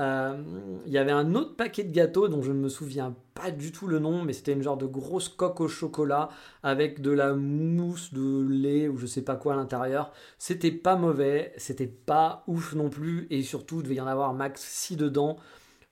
[0.00, 0.42] Euh,
[0.86, 3.70] il y avait un autre paquet de gâteaux dont je ne me souviens pas du
[3.70, 6.30] tout le nom, mais c'était une genre de grosse coque au chocolat
[6.62, 10.10] avec de la mousse de lait ou je sais pas quoi à l'intérieur.
[10.38, 14.32] C'était pas mauvais, c'était pas ouf non plus, et surtout, il devait y en avoir
[14.32, 15.36] max 6 dedans.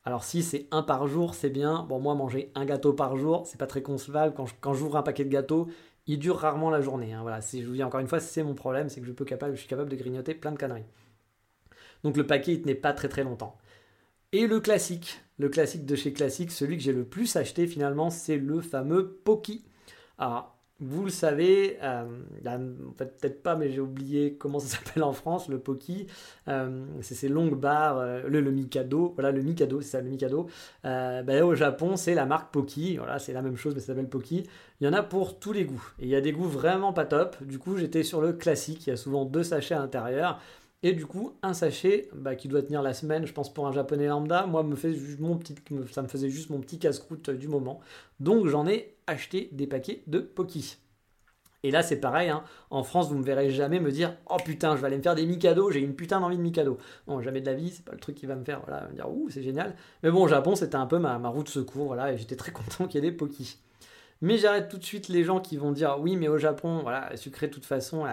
[0.05, 1.85] Alors si c'est un par jour, c'est bien.
[1.87, 4.35] Bon, moi, manger un gâteau par jour, c'est pas très concevable.
[4.61, 5.69] Quand, j'ouvre un paquet de gâteaux,
[6.07, 7.13] il dure rarement la journée.
[7.13, 7.21] Hein.
[7.21, 9.57] Voilà, je vous dis encore une fois, c'est mon problème, c'est que je, peux je
[9.57, 10.87] suis capable de grignoter plein de conneries.
[12.05, 13.59] Donc le paquet, il tenait pas très très longtemps.
[14.33, 18.11] Et le classique, le classique de chez Classique, celui que j'ai le plus acheté finalement,
[18.11, 19.65] c'est le fameux Poki.
[20.19, 22.05] Alors, vous le savez, euh,
[22.99, 26.09] peut-être pas, mais j'ai oublié comment ça s'appelle en France, le Poki.
[26.47, 30.47] Euh, c'est ces longues barres, euh, le, Mikado, voilà le Mikado, c'est ça le Mikado.
[30.85, 34.11] Ben, au Japon, c'est la marque Poki, voilà, c'est la même chose, mais ça s'appelle
[34.11, 34.47] Poki.
[34.81, 36.93] Il y en a pour tous les goûts, et il y a des goûts vraiment
[36.93, 37.43] pas top.
[37.43, 40.39] Du coup, j'étais sur le classique, il y a souvent deux sachets à l'intérieur.
[40.85, 43.73] Et du coup, un sachet bah, qui doit tenir la semaine, je pense pour un
[43.73, 45.57] japonais lambda, moi me fait mon petit,
[45.91, 47.81] ça me faisait juste mon petit casse-croûte du moment.
[48.21, 50.77] Donc j'en ai acheté des paquets de Poki.
[51.65, 52.45] Et là c'est pareil, hein.
[52.71, 55.17] en France vous me verrez jamais me dire oh putain je vais aller me faire
[55.17, 56.79] des Mikado, j'ai une putain d'envie de Mikado.
[57.09, 58.95] Non jamais de la vie, c'est pas le truc qui va me faire voilà, me
[58.95, 59.75] dire ouh c'est génial.
[60.05, 62.37] Mais bon au Japon c'était un peu ma, ma roue de secours, voilà, et j'étais
[62.37, 63.59] très content qu'il y ait des Poki.
[64.21, 67.17] Mais j'arrête tout de suite les gens qui vont dire oui, mais au Japon, voilà,
[67.17, 68.05] sucré de toute façon,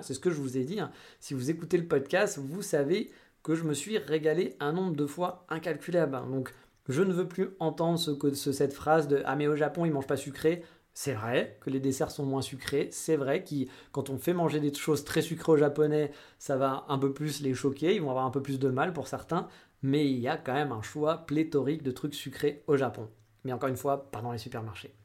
[0.00, 0.80] c'est ce que je vous ai dit.
[0.80, 0.90] Hein.
[1.20, 3.10] Si vous écoutez le podcast, vous savez
[3.42, 6.14] que je me suis régalé un nombre de fois incalculable.
[6.14, 6.26] Hein.
[6.30, 6.54] Donc,
[6.88, 10.06] je ne veux plus entendre ce, cette phrase de ah, mais au Japon, ils mangent
[10.06, 10.64] pas sucré.
[10.94, 12.88] C'est vrai que les desserts sont moins sucrés.
[12.90, 13.54] C'est vrai que
[13.92, 17.42] quand on fait manger des choses très sucrées aux Japonais, ça va un peu plus
[17.42, 17.94] les choquer.
[17.94, 19.46] Ils vont avoir un peu plus de mal pour certains.
[19.82, 23.08] Mais il y a quand même un choix pléthorique de trucs sucrés au Japon.
[23.44, 24.97] Mais encore une fois, pas dans les supermarchés.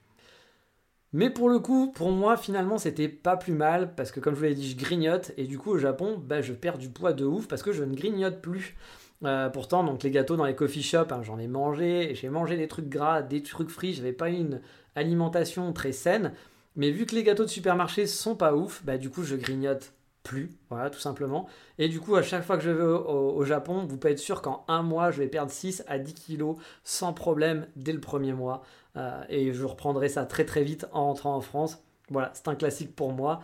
[1.13, 4.39] Mais pour le coup, pour moi, finalement, c'était pas plus mal parce que, comme je
[4.39, 7.13] vous l'ai dit, je grignote et du coup, au Japon, bah, je perds du poids
[7.13, 8.75] de ouf parce que je ne grignote plus.
[9.23, 12.57] Euh, pourtant, donc les gâteaux dans les coffee shops, hein, j'en ai mangé, j'ai mangé
[12.57, 14.59] des trucs gras, des trucs frits, j'avais pas une
[14.95, 16.33] alimentation très saine.
[16.75, 19.93] Mais vu que les gâteaux de supermarché sont pas ouf, bah du coup je grignote
[20.23, 21.47] plus, voilà, tout simplement.
[21.77, 24.41] Et du coup, à chaque fois que je vais au, Japon, vous pouvez être sûr
[24.41, 28.33] qu'en un mois, je vais perdre 6 à 10 kilos sans problème dès le premier
[28.33, 28.63] mois.
[28.95, 31.83] Euh, et je reprendrai ça très très vite en rentrant en France.
[32.09, 33.41] Voilà, c'est un classique pour moi.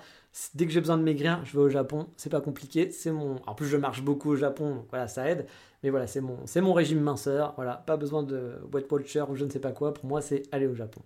[0.54, 2.08] Dès que j'ai besoin de maigrir, je vais au Japon.
[2.18, 2.92] C'est pas compliqué.
[2.92, 3.38] C'est mon.
[3.48, 5.48] En plus, je marche beaucoup au Japon, voilà, ça aide.
[5.84, 7.54] Mais voilà, c'est mon, c'est mon régime minceur.
[7.56, 9.94] Voilà, pas besoin de Weight Watcher ou je ne sais pas quoi.
[9.94, 11.02] Pour moi, c'est aller au Japon.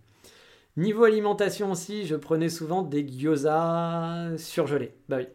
[0.76, 4.94] Niveau alimentation aussi, je prenais souvent des gyoza surgelés.
[5.08, 5.28] Bah oui,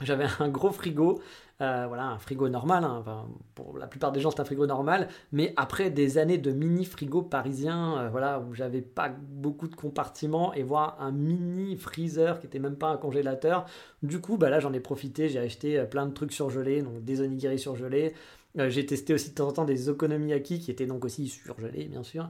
[0.00, 1.20] j'avais un gros frigo,
[1.60, 3.26] euh, voilà, un frigo normal, hein.
[3.56, 6.84] pour la plupart des gens c'est un frigo normal, mais après des années de mini
[6.84, 12.38] frigo parisien, euh, voilà, où j'avais pas beaucoup de compartiments et voir un mini freezer
[12.38, 13.66] qui était même pas un congélateur,
[14.04, 17.04] du coup bah là j'en ai profité, j'ai acheté euh, plein de trucs surgelés, donc
[17.04, 18.14] des onigiri surgelés,
[18.54, 22.02] j'ai testé aussi de temps en temps des okonomiyaki qui étaient donc aussi surgelés bien
[22.02, 22.28] sûr.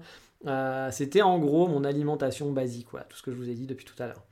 [0.90, 3.94] C'était en gros mon alimentation basique, tout ce que je vous ai dit depuis tout
[4.02, 4.24] à l'heure.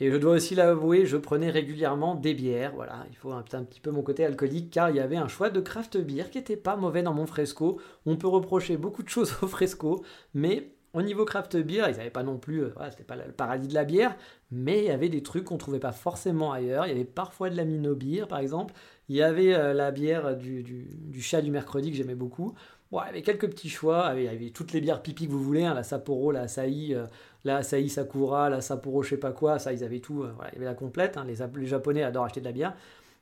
[0.00, 2.72] Et je dois aussi l'avouer, je prenais régulièrement des bières.
[2.74, 5.50] Voilà, il faut un, petit peu mon côté alcoolique car il y avait un choix
[5.50, 7.80] de craft beer qui n'était pas mauvais dans mon fresco.
[8.06, 12.10] On peut reprocher beaucoup de choses au fresco, mais au niveau craft beer, ils n'avaient
[12.10, 14.16] pas non plus, euh, c'était pas le paradis de la bière,
[14.50, 16.86] mais il y avait des trucs qu'on trouvait pas forcément ailleurs.
[16.86, 18.74] Il y avait parfois de la Mino Beer, par exemple.
[19.08, 20.86] Il y avait euh, la bière du,
[21.20, 22.54] chat du mercredi que j'aimais beaucoup.
[22.90, 24.12] Bon, il y avait quelques petits choix.
[24.16, 26.94] Il y avait toutes les bières pipi que vous voulez, hein, la Sapporo, la Asahi,
[26.94, 27.06] euh,
[27.44, 29.58] la Asahi Sakura, la Sapporo, je sais pas quoi.
[29.58, 30.22] Ça, ils avaient tout.
[30.22, 31.16] Euh, il y avait la complète.
[31.16, 32.74] Hein, les, Japonais adorent acheter de la bière.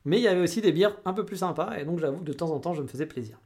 [0.05, 1.77] Mais il y avait aussi des bières un peu plus sympas.
[1.77, 3.39] Et donc, j'avoue que de temps en temps, je me faisais plaisir.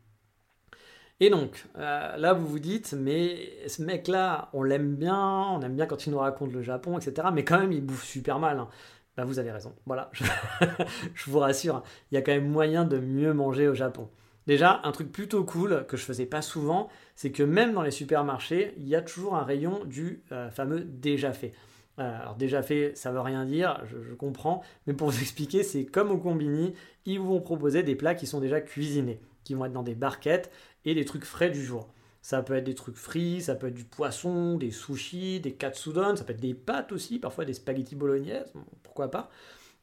[1.21, 5.75] Et donc, euh, là, vous vous dites, mais ce mec-là, on l'aime bien, on aime
[5.75, 7.27] bien quand il nous raconte le Japon, etc.
[7.31, 8.59] Mais quand même, il bouffe super mal.
[8.59, 8.67] Hein.
[9.15, 9.75] Bah, vous avez raison.
[9.85, 10.09] Voilà,
[11.13, 14.09] je, vous rassure, il y a quand même moyen de mieux manger au Japon.
[14.47, 17.91] Déjà, un truc plutôt cool que je faisais pas souvent, c'est que même dans les
[17.91, 21.51] supermarchés, il y a toujours un rayon du euh, fameux déjà fait.
[21.99, 25.85] Euh, alors déjà fait, ça veut rien dire, je, comprends, mais pour vous expliquer, c'est
[25.85, 26.73] comme au combini,
[27.05, 29.95] ils vous vont proposer des plats qui sont déjà cuisinés, qui vont être dans des
[29.95, 30.49] barquettes
[30.85, 31.93] et des trucs frais du jour.
[32.21, 36.15] Ça peut être des trucs frits, ça peut être du poisson, des sushis, des katsudon,
[36.15, 39.29] ça peut être des pâtes aussi, parfois des spaghettis bolognaises, pourquoi pas.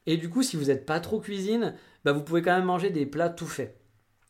[0.07, 2.91] Et du coup, si vous n'êtes pas trop cuisine, bah vous pouvez quand même manger
[2.91, 3.77] des plats tout faits.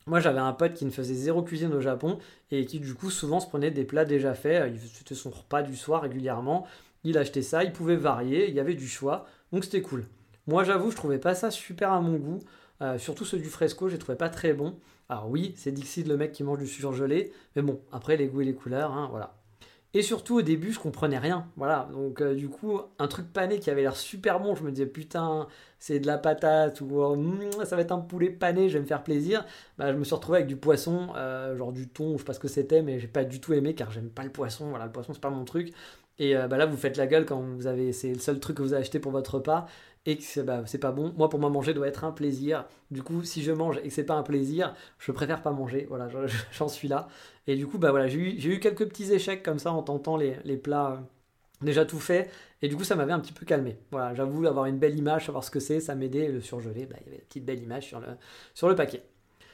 [0.07, 2.17] Moi, j'avais un pote qui ne faisait zéro cuisine au Japon
[2.49, 4.73] et qui, du coup, souvent se prenait des plats déjà faits.
[4.93, 6.65] C'était son repas du soir régulièrement.
[7.03, 9.27] Il achetait ça, il pouvait varier, il y avait du choix.
[9.53, 10.07] Donc, c'était cool.
[10.47, 12.39] Moi, j'avoue, je trouvais pas ça super à mon goût.
[12.81, 14.79] Euh, surtout ceux du fresco, je les trouvais pas très bons.
[15.09, 17.33] Alors, oui, c'est Dixie le mec qui mange du surgelé.
[17.55, 19.35] Mais bon, après, les goûts et les couleurs, hein, voilà.
[19.95, 21.47] Et surtout au début, je comprenais rien.
[21.55, 24.71] Voilà, donc euh, du coup, un truc pané qui avait l'air super bon, je me
[24.71, 25.47] disais putain,
[25.79, 28.81] c'est de la patate ou oh, mm, ça va être un poulet pané, je vais
[28.81, 29.45] me faire plaisir.
[29.79, 32.33] Bah, je me suis retrouvé avec du poisson, euh, genre du thon, je sais pas
[32.33, 34.69] ce que c'était, mais j'ai pas du tout aimé car j'aime pas le poisson.
[34.69, 35.73] Voilà, le poisson c'est pas mon truc.
[36.19, 38.57] Et euh, bah, là, vous faites la gueule quand vous avez, c'est le seul truc
[38.57, 39.67] que vous avez acheté pour votre repas
[40.05, 41.13] et que bah, c'est pas bon.
[41.17, 42.65] Moi, pour moi, manger doit être un plaisir.
[42.91, 45.85] Du coup, si je mange et que c'est pas un plaisir, je préfère pas manger.
[45.89, 46.09] Voilà,
[46.51, 47.07] j'en suis là.
[47.47, 50.57] Et du coup, bah voilà, j'ai eu, quelques petits échecs comme ça en tentant les,
[50.57, 50.97] plats euh,
[51.61, 52.29] déjà tout faits.
[52.61, 53.77] Et du coup, ça m'avait un petit peu calmé.
[53.91, 56.27] Voilà, j'avoue, avoir une belle image, savoir ce que c'est, ça m'aidait.
[56.27, 57.95] Le surgelé, bah, il y avait une petite belle image
[58.53, 59.03] sur le paquet.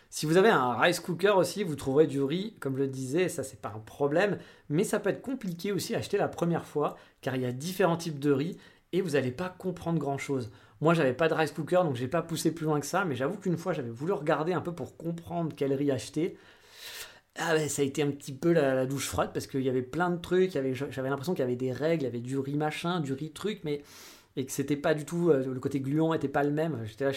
[0.09, 3.27] Si vous avez un rice cooker aussi, vous trouverez du riz, comme je le disais,
[3.27, 4.37] ça c'est pas un problème,
[4.69, 7.51] mais ça peut être compliqué aussi à acheter la première fois, car il y a
[7.51, 8.57] différents types de riz
[8.93, 10.51] et vous n'allez pas comprendre grand chose.
[10.81, 13.15] Moi, j'avais pas de rice cooker, donc j'ai pas poussé plus loin que ça, mais
[13.15, 16.37] j'avoue qu'une fois, j'avais voulu regarder un peu pour comprendre quel riz acheter.
[17.37, 19.81] Ah ben, ça a été un petit peu la, douche froide parce qu'il y avait
[19.81, 22.55] plein de trucs, j'avais l'impression qu'il y avait des règles, il y avait du riz
[22.55, 23.81] machin, du riz truc, mais
[24.38, 26.82] et que c'était pas du tout euh, le côté gluant était pas le même.
[26.84, 27.12] J'étais là,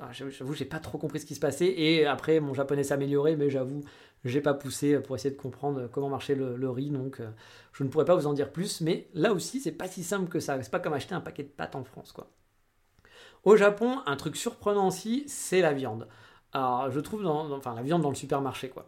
[0.00, 1.66] ah, j'avoue, j'ai pas trop compris ce qui se passait.
[1.66, 3.82] Et après, mon japonais s'est amélioré, mais j'avoue,
[4.24, 7.28] j'ai pas poussé pour essayer de comprendre comment marchait le, riz, donc euh,
[7.72, 8.80] je ne pourrais pas vous en dire plus.
[8.80, 10.60] Mais là aussi, c'est pas si simple que ça.
[10.62, 12.30] C'est pas comme acheter un paquet de pâtes en France, quoi.
[13.44, 16.06] Au Japon, un truc surprenant aussi, c'est la viande.
[16.52, 18.86] Alors, je trouve, enfin, la viande dans le supermarché, quoi.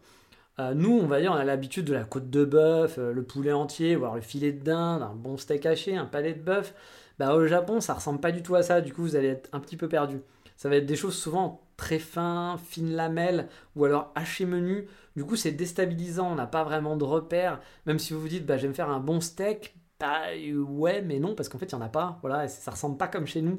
[0.60, 3.52] Euh, nous, on va dire, on a l'habitude de la côte de bœuf, le poulet
[3.52, 6.72] entier, voire le filet de dinde, un bon steak haché, un palais de bœuf.
[7.18, 8.80] Bah, au Japon, ça ressemble pas du tout à ça.
[8.80, 10.20] Du coup, vous allez être un petit peu perdu.
[10.56, 14.88] Ça va être des choses souvent très fins, fines lamelles, ou alors hachées menu.
[15.16, 16.32] Du coup, c'est déstabilisant.
[16.32, 17.60] On n'a pas vraiment de repères.
[17.86, 20.22] Même si vous vous dites, bah, je vais me faire un bon steak, bah
[20.68, 22.18] ouais, mais non, parce qu'en fait, il n'y en a pas.
[22.22, 23.58] Voilà, ça ressemble pas comme chez nous.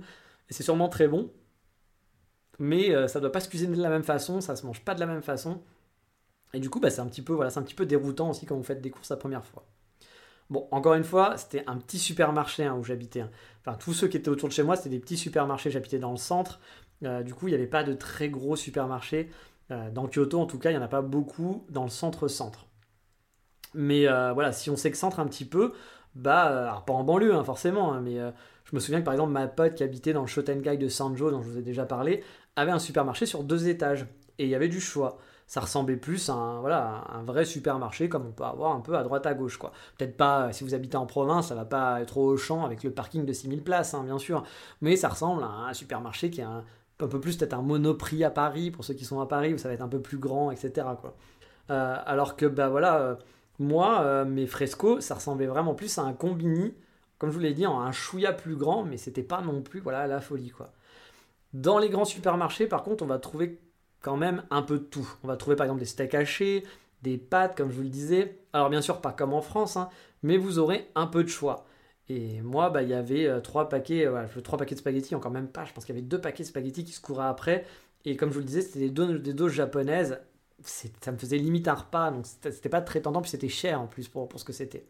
[0.49, 1.31] Et c'est sûrement très bon.
[2.59, 4.95] Mais ça ça doit pas se cuisiner de la même façon, ça se mange pas
[4.95, 5.61] de la même façon.
[6.53, 8.55] Et du coup, bah, c'est un, petit peu, voilà, un petit peu déroutant aussi quand
[8.55, 9.65] vous faites des courses la première fois.
[10.49, 13.21] Bon, encore une fois, c'était un petit supermarché hein, où j'habitais.
[13.21, 13.31] Hein.
[13.61, 15.71] Enfin, tous ceux qui étaient autour de chez moi, c'était des petits supermarchés.
[15.71, 16.59] J'habitais dans le centre.
[17.03, 19.29] Euh, du coup, il n'y avait pas de très gros supermarchés.
[19.71, 22.67] Euh, dans Kyoto, en tout cas, il n'y en a pas beaucoup dans le centre-centre.
[23.73, 25.73] Mais euh, voilà, si on s'excentre un petit peu,
[26.13, 28.17] bah, pas en banlieue hein, forcément, mais
[28.63, 31.29] je me souviens que par exemple, ma pote qui habitait dans le Shotengai de Sanjo,
[31.29, 32.23] dont je vous ai déjà parlé,
[32.55, 34.05] avait un supermarché sur deux étages.
[34.37, 38.25] Et il y avait du choix ça ressemblait plus à un, un vrai supermarché comme
[38.27, 39.57] on peut avoir un peu à droite à gauche.
[39.57, 39.71] quoi.
[39.97, 42.91] Peut-être pas, si vous habitez en province, ça va pas être au champ avec le
[42.91, 44.43] parking de 6000 places, hein, bien sûr,
[44.81, 46.63] mais ça ressemble à un supermarché qui est un,
[46.97, 49.67] peu plus peut-être un monoprix à Paris, pour ceux qui sont à Paris, où ça
[49.67, 50.87] va être un peu plus grand, etc.
[51.69, 53.15] Euh, alors que, bah voilà, euh,
[53.59, 56.73] moi, euh, mes frescos, ça ressemblait vraiment plus à un combini,
[57.17, 59.79] comme je vous l'ai dit, en un chouïa plus grand, mais c'était pas non plus
[59.79, 60.49] voilà, la folie.
[60.49, 60.71] quoi.
[61.53, 63.59] Dans les grands supermarchés, par contre, on va trouver
[64.05, 65.17] quand même un peu de tout.
[65.23, 66.63] On va trouver par exemple des steaks hachés,
[67.01, 68.37] des pâtes, comme je vous le disais.
[68.53, 69.89] Alors bien sûr, pas comme en France, hein,
[70.21, 71.65] mais vous aurez un peu de choix.
[72.07, 75.31] Et moi, bah, il y avait euh, trois paquets, euh, trois paquets de spaghettis, encore
[75.31, 75.65] même pas.
[75.65, 77.65] Je pense qu'il y avait deux paquets de spaghettis qui se couraient après.
[78.05, 80.19] Et comme je vous le disais, c'était des doses, des doses japonaises.
[80.63, 83.87] Ça me faisait limite un repas, donc c'était pas très tentant, puis c'était cher en
[83.87, 84.85] plus pour, pour ce que c'était.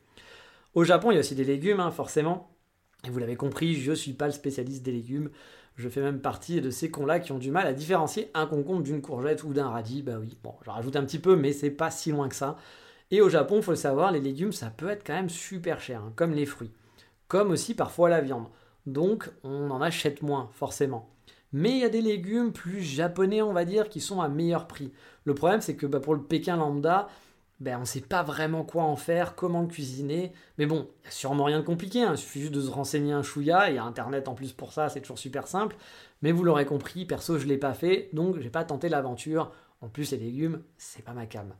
[0.73, 2.51] Au Japon, il y a aussi des légumes, hein, forcément.
[3.05, 5.29] Et vous l'avez compris, je ne suis pas le spécialiste des légumes.
[5.75, 8.81] Je fais même partie de ces cons-là qui ont du mal à différencier un concombre
[8.81, 10.03] d'une courgette ou d'un radis.
[10.03, 12.57] Bah oui, bon, je rajoute un petit peu, mais c'est pas si loin que ça.
[13.11, 15.79] Et au Japon, il faut le savoir, les légumes, ça peut être quand même super
[15.79, 16.71] cher, hein, comme les fruits.
[17.27, 18.47] Comme aussi parfois la viande.
[18.85, 21.09] Donc, on en achète moins, forcément.
[21.51, 24.67] Mais il y a des légumes plus japonais, on va dire, qui sont à meilleur
[24.67, 24.91] prix.
[25.25, 27.07] Le problème, c'est que bah, pour le Pékin lambda,
[27.59, 30.33] ben, on ne sait pas vraiment quoi en faire, comment le cuisiner.
[30.57, 32.11] Mais bon, il n'y a sûrement rien de compliqué, hein.
[32.13, 34.73] il suffit juste de se renseigner un chouïa, il y a Internet en plus pour
[34.73, 35.75] ça, c'est toujours super simple.
[36.21, 39.51] Mais vous l'aurez compris, perso, je ne l'ai pas fait, donc j'ai pas tenté l'aventure.
[39.81, 41.53] En plus, les légumes, c'est pas ma cam.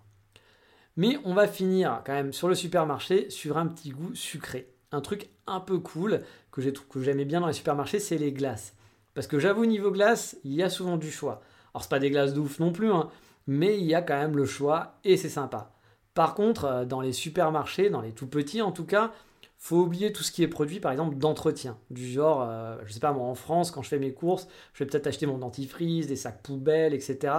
[0.98, 4.70] Mais on va finir quand même sur le supermarché sur un petit goût sucré.
[4.92, 6.62] Un truc un peu cool que
[7.02, 8.76] j'aimais bien dans les supermarchés, c'est les glaces.
[9.14, 11.42] Parce que j'avoue, niveau glace, il y a souvent du choix.
[11.74, 13.10] Alors, c'est pas des glaces de non plus, hein,
[13.48, 15.75] mais il y a quand même le choix et c'est sympa.
[16.16, 19.12] Par contre, euh, dans les supermarchés, dans les tout petits en tout cas,
[19.58, 21.78] faut oublier tout ce qui est produit, par exemple, d'entretien.
[21.90, 24.84] Du genre, euh, je sais pas, moi en France, quand je fais mes courses, je
[24.84, 27.34] vais peut-être acheter mon dentifrice, des sacs poubelles, etc.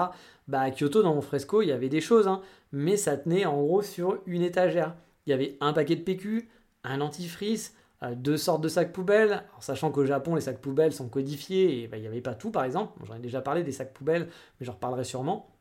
[0.49, 2.41] Bah, à Kyoto, dans mon fresco, il y avait des choses, hein,
[2.73, 4.95] mais ça tenait en gros sur une étagère.
[5.27, 6.49] Il y avait un paquet de PQ,
[6.85, 9.45] un dentifrice, euh, deux sortes de sacs poubelles.
[9.61, 12.51] sachant qu'au Japon, les sacs poubelles sont codifiés et bah, il n'y avait pas tout,
[12.51, 12.93] par exemple.
[13.07, 14.29] J'en ai déjà parlé des sacs poubelles,
[14.61, 15.56] mais j'en reparlerai sûrement.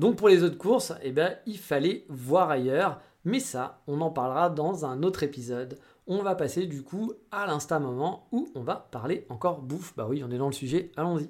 [0.00, 3.02] Donc pour les autres courses, eh ben, il fallait voir ailleurs.
[3.26, 5.78] Mais ça, on en parlera dans un autre épisode.
[6.06, 9.92] On va passer du coup à l'instant moment où on va parler encore bouffe.
[9.98, 11.28] Bah oui, on est dans le sujet, allons-y.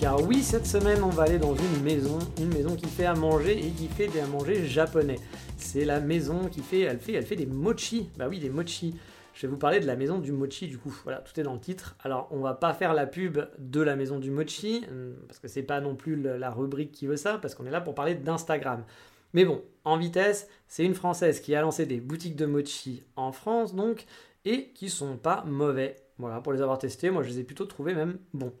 [0.00, 3.14] Car oui, cette semaine, on va aller dans une maison, une maison qui fait à
[3.14, 5.20] manger et qui fait des à manger japonais.
[5.58, 8.08] C'est la maison qui fait, elle fait, elle fait des mochi.
[8.16, 8.94] Bah oui, des mochi.
[9.34, 10.94] Je vais vous parler de la maison du mochi du coup.
[11.04, 11.96] Voilà, tout est dans le titre.
[12.02, 15.48] Alors, on va pas faire la pub de la maison du mochi euh, parce que
[15.48, 18.14] c'est pas non plus la rubrique qui veut ça parce qu'on est là pour parler
[18.14, 18.84] d'Instagram.
[19.32, 23.32] Mais bon, en vitesse, c'est une française qui a lancé des boutiques de mochi en
[23.32, 24.04] France donc
[24.44, 25.96] et qui sont pas mauvais.
[26.18, 28.52] Voilà, pour les avoir testés, moi je les ai plutôt trouvés même bons.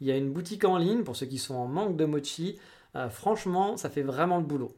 [0.00, 2.58] Il y a une boutique en ligne pour ceux qui sont en manque de mochi.
[2.96, 4.72] Euh, franchement, ça fait vraiment le boulot.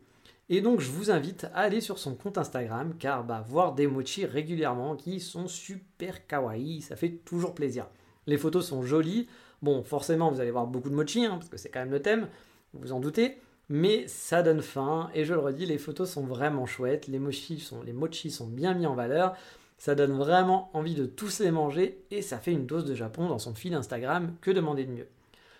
[0.48, 3.87] Et donc je vous invite à aller sur son compte Instagram car bah, voir des
[3.87, 7.87] mochi régulièrement qui sont super kawaii, ça fait toujours plaisir.
[8.26, 9.28] Les photos sont jolies.
[9.62, 12.02] Bon, forcément, vous allez voir beaucoup de mochi hein, parce que c'est quand même le
[12.02, 12.28] thème,
[12.72, 13.38] vous vous en doutez.
[13.68, 17.07] Mais ça donne faim et je le redis, les photos sont vraiment chouettes.
[17.07, 19.35] Les mochi sont, bien mis en valeur.
[19.78, 23.28] Ça donne vraiment envie de tous les manger et ça fait une dose de Japon
[23.28, 24.35] dans son fil Instagram.
[24.40, 25.09] Que demander de mieux?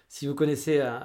[0.09, 0.99] Si vous connaissez euh,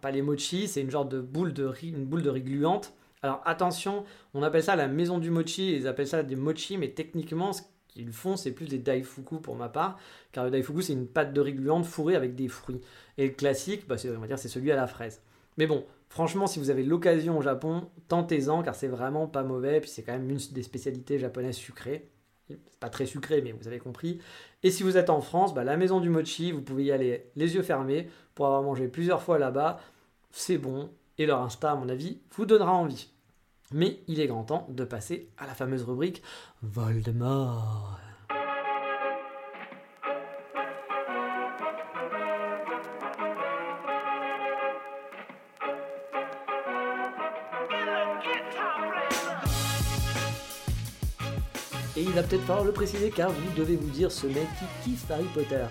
[0.00, 2.92] pas les mochi, c'est une genre de boule de riz, une boule de riz gluante
[3.22, 4.04] alors attention,
[4.34, 7.62] on appelle ça la maison du mochi, ils appellent ça des mochi, mais techniquement, ce
[7.88, 9.98] qu'ils font, c'est plus des daifuku pour ma part,
[10.32, 12.80] car le daifuku, c'est une pâte de riz gluante fourrée avec des fruits.
[13.18, 15.22] Et le classique, bah, on va dire, c'est celui à la fraise.
[15.56, 19.80] Mais bon, franchement, si vous avez l'occasion au Japon, tentez-en, car c'est vraiment pas mauvais,
[19.80, 22.08] puis c'est quand même une des spécialités japonaises sucrées.
[22.48, 24.18] C'est pas très sucré, mais vous avez compris.
[24.64, 27.30] Et si vous êtes en France, bah, la maison du mochi, vous pouvez y aller
[27.36, 29.78] les yeux fermés pour avoir mangé plusieurs fois là-bas.
[30.32, 33.11] C'est bon, et leur Insta, à mon avis, vous donnera envie.
[33.72, 36.22] Mais il est grand temps de passer à la fameuse rubrique
[36.62, 37.98] Voldemort.
[51.94, 54.90] Et il va peut-être falloir le préciser car vous devez vous dire ce mec qui
[54.90, 55.64] kiffe Harry Potter.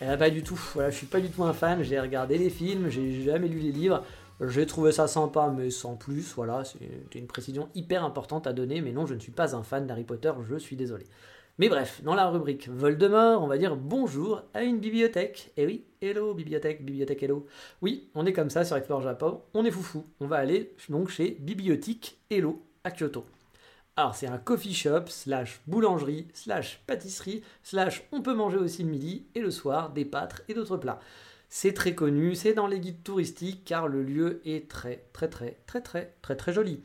[0.00, 2.50] Eh, pas du tout, voilà, je suis pas du tout un fan, j'ai regardé les
[2.50, 4.04] films, j'ai jamais lu les livres,
[4.40, 8.80] j'ai trouvé ça sympa mais sans plus, voilà, c'était une précision hyper importante à donner,
[8.80, 11.06] mais non, je ne suis pas un fan d'Harry Potter, je suis désolé.
[11.58, 15.52] Mais bref, dans la rubrique Voldemort, on va dire bonjour à une bibliothèque.
[15.56, 17.46] Eh oui, hello bibliothèque, bibliothèque hello.
[17.80, 20.04] Oui, on est comme ça sur Explore Japon, on est foufou.
[20.18, 23.24] On va aller donc chez Bibliothèque Hello à Kyoto.
[23.96, 28.90] Alors c'est un coffee shop, slash boulangerie, slash pâtisserie, slash on peut manger aussi le
[28.90, 30.98] midi et le soir des pâtes et d'autres plats.
[31.56, 35.60] C'est très connu, c'est dans les guides touristiques car le lieu est très très très
[35.68, 36.82] très très très très joli.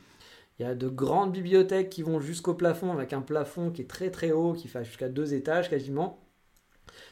[0.60, 3.90] Il y a de grandes bibliothèques qui vont jusqu'au plafond avec un plafond qui est
[3.90, 6.20] très très haut, qui fait jusqu'à deux étages quasiment.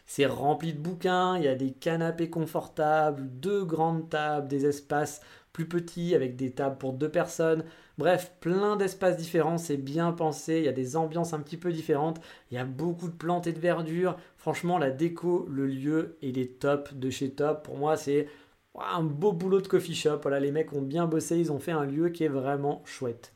[0.06, 5.22] C'est rempli de bouquins, il y a des canapés confortables, deux grandes tables, des espaces
[5.58, 7.64] plus petits avec des tables pour deux personnes.
[7.98, 11.72] Bref, plein d'espaces différents, c'est bien pensé, il y a des ambiances un petit peu
[11.72, 14.18] différentes, il y a beaucoup de plantes et de verdure.
[14.38, 17.64] Franchement, la déco, le lieu, il est top de chez top.
[17.64, 18.28] Pour moi, c'est
[18.76, 20.20] un beau boulot de coffee shop.
[20.22, 23.34] Voilà, les mecs ont bien bossé, ils ont fait un lieu qui est vraiment chouette.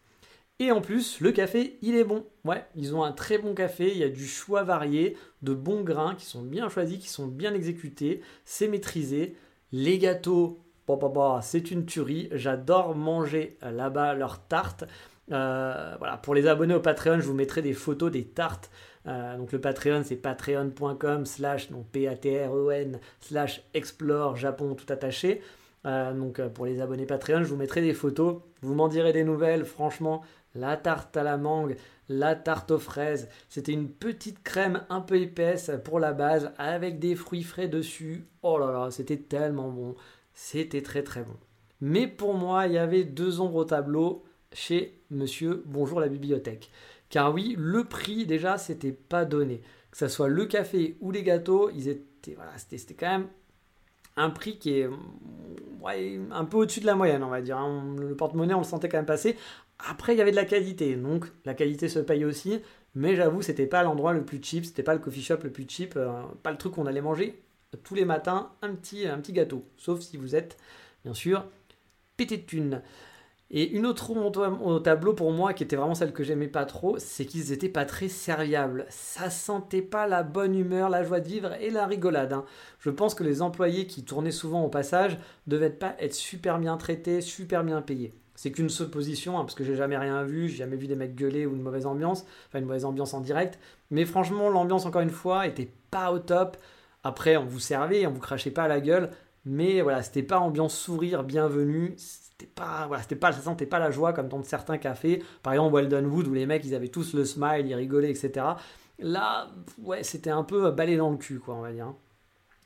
[0.59, 2.27] Et en plus, le café, il est bon.
[2.45, 5.81] Ouais, ils ont un très bon café, il y a du choix varié, de bons
[5.81, 9.35] grains qui sont bien choisis, qui sont bien exécutés, c'est maîtrisé.
[9.71, 10.59] Les gâteaux,
[11.41, 12.29] c'est une tuerie.
[12.31, 14.85] J'adore manger là-bas leurs tartes.
[15.31, 18.69] Euh, voilà, pour les abonnés au Patreon, je vous mettrai des photos des tartes.
[19.07, 25.41] Euh, donc le Patreon, c'est patreon.com slash P-A-T-R-E-N slash explore Japon tout attaché.
[25.85, 28.41] Euh, donc pour les abonnés Patreon, je vous mettrai des photos.
[28.61, 29.65] Vous m'en direz des nouvelles.
[29.65, 30.21] Franchement,
[30.53, 31.77] la tarte à la mangue,
[32.09, 33.29] la tarte aux fraises.
[33.49, 38.25] C'était une petite crème un peu épaisse pour la base avec des fruits frais dessus.
[38.43, 39.95] Oh là là, c'était tellement bon.
[40.33, 41.35] C'était très très bon.
[41.81, 46.69] Mais pour moi, il y avait deux ombres au tableau chez monsieur Bonjour la bibliothèque.
[47.09, 49.61] Car oui, le prix déjà, c'était pas donné.
[49.91, 53.27] Que ce soit le café ou les gâteaux, ils étaient, voilà, c'était quand même
[54.15, 54.89] un prix qui est
[56.31, 57.57] un peu au-dessus de la moyenne, on va dire.
[57.57, 57.95] Hein.
[57.99, 59.35] Le porte-monnaie, on le sentait quand même passer.
[59.89, 62.61] Après, il y avait de la qualité, donc la qualité se paye aussi.
[62.93, 65.65] Mais j'avoue, c'était pas l'endroit le plus cheap, c'était pas le coffee shop le plus
[65.67, 67.41] cheap, euh, pas le truc qu'on allait manger
[67.83, 69.65] tous les matins, un petit, gâteau.
[69.77, 70.57] Sauf si vous êtes,
[71.03, 71.45] bien sûr,
[72.17, 72.81] pété de thunes.
[73.53, 76.97] Et une autre au tableau pour moi, qui était vraiment celle que j'aimais pas trop,
[76.99, 78.85] c'est qu'ils étaient pas très serviables.
[78.89, 82.31] Ça sentait pas la bonne humeur, la joie de vivre et la rigolade.
[82.31, 82.45] Hein.
[82.79, 86.77] Je pense que les employés qui tournaient souvent au passage devaient pas être super bien
[86.77, 88.13] traités, super bien payés.
[88.35, 91.15] C'est qu'une supposition, hein, parce que j'ai jamais rien vu, j'ai jamais vu des mecs
[91.15, 93.59] gueuler ou une mauvaise ambiance, enfin une mauvaise ambiance en direct.
[93.89, 96.55] Mais franchement, l'ambiance, encore une fois, était pas au top.
[97.03, 99.11] Après, on vous servait, on vous crachait pas à la gueule,
[99.45, 101.95] mais voilà, c'était pas ambiance sourire, bienvenue
[102.41, 105.53] c'était pas voilà c'était pas ça sentait pas la joie comme dans certains cafés par
[105.53, 108.45] exemple Weldon Wood où les mecs ils avaient tous le smile ils rigolaient etc
[108.99, 109.47] là
[109.79, 111.93] ouais c'était un peu balai dans le cul quoi on va dire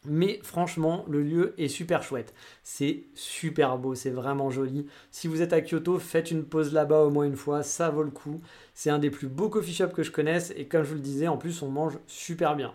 [0.08, 2.36] mais franchement, le lieu est super chouette.
[2.62, 4.86] C'est super beau, c'est vraiment joli.
[5.10, 8.04] Si vous êtes à Kyoto, faites une pause là-bas au moins une fois, ça vaut
[8.04, 8.39] le coup.
[8.76, 11.02] C'est un des plus beaux coffee shops que je connaisse et comme je vous le
[11.02, 12.74] disais, en plus on mange super bien.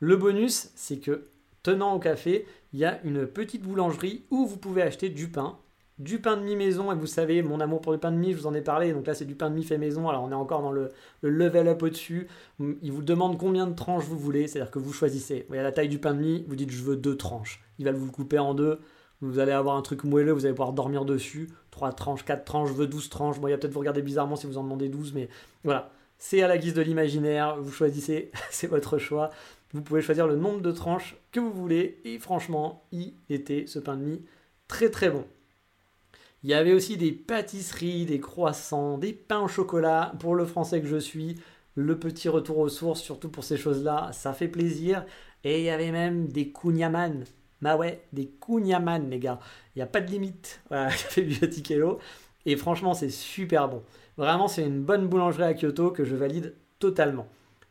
[0.00, 1.28] Le bonus, c'est que
[1.62, 5.58] tenant au café, il y a une petite boulangerie où vous pouvez acheter du pain
[5.98, 8.32] du pain de mie maison, et vous savez, mon amour pour le pain de mie,
[8.32, 10.22] je vous en ai parlé, donc là c'est du pain de mie fait maison, alors
[10.22, 10.90] on est encore dans le,
[11.22, 12.28] level up au-dessus.
[12.60, 15.40] Il vous demande combien de tranches vous voulez, c'est-à-dire que vous choisissez.
[15.40, 17.64] Vous voyez la taille du pain de mie, vous dites je veux deux tranches.
[17.78, 18.78] Il va vous le couper en deux,
[19.20, 21.50] vous allez avoir un truc moelleux, vous allez pouvoir dormir dessus.
[21.72, 23.40] Trois tranches, quatre tranches, je veux douze tranches.
[23.40, 25.28] Bon, il va peut-être vous regarder bizarrement si vous en demandez douze, mais
[25.64, 25.90] voilà.
[26.20, 29.30] C'est à la guise de l'imaginaire, vous choisissez, c'est votre choix.
[29.72, 33.78] Vous pouvez choisir le nombre de tranches que vous voulez, et franchement, il était ce
[33.78, 34.22] pain de mie
[34.66, 35.24] très très bon.
[36.44, 40.12] Il y avait aussi des pâtisseries, des croissants, des pains au chocolat.
[40.20, 41.34] Pour le français que je suis,
[41.74, 45.04] le petit retour aux sources, surtout pour ces choses-là, ça fait plaisir.
[45.42, 47.24] Et il y avait même des kunyaman.
[47.60, 49.40] Bah ouais, des kunyaman, les gars.
[49.74, 50.60] Il n'y a pas de limite.
[50.68, 51.72] Voilà, Café Biotique.
[52.46, 53.82] Et franchement, c'est super bon.
[54.16, 57.26] Vraiment, c'est une bonne boulangerie à Kyoto que je valide totalement.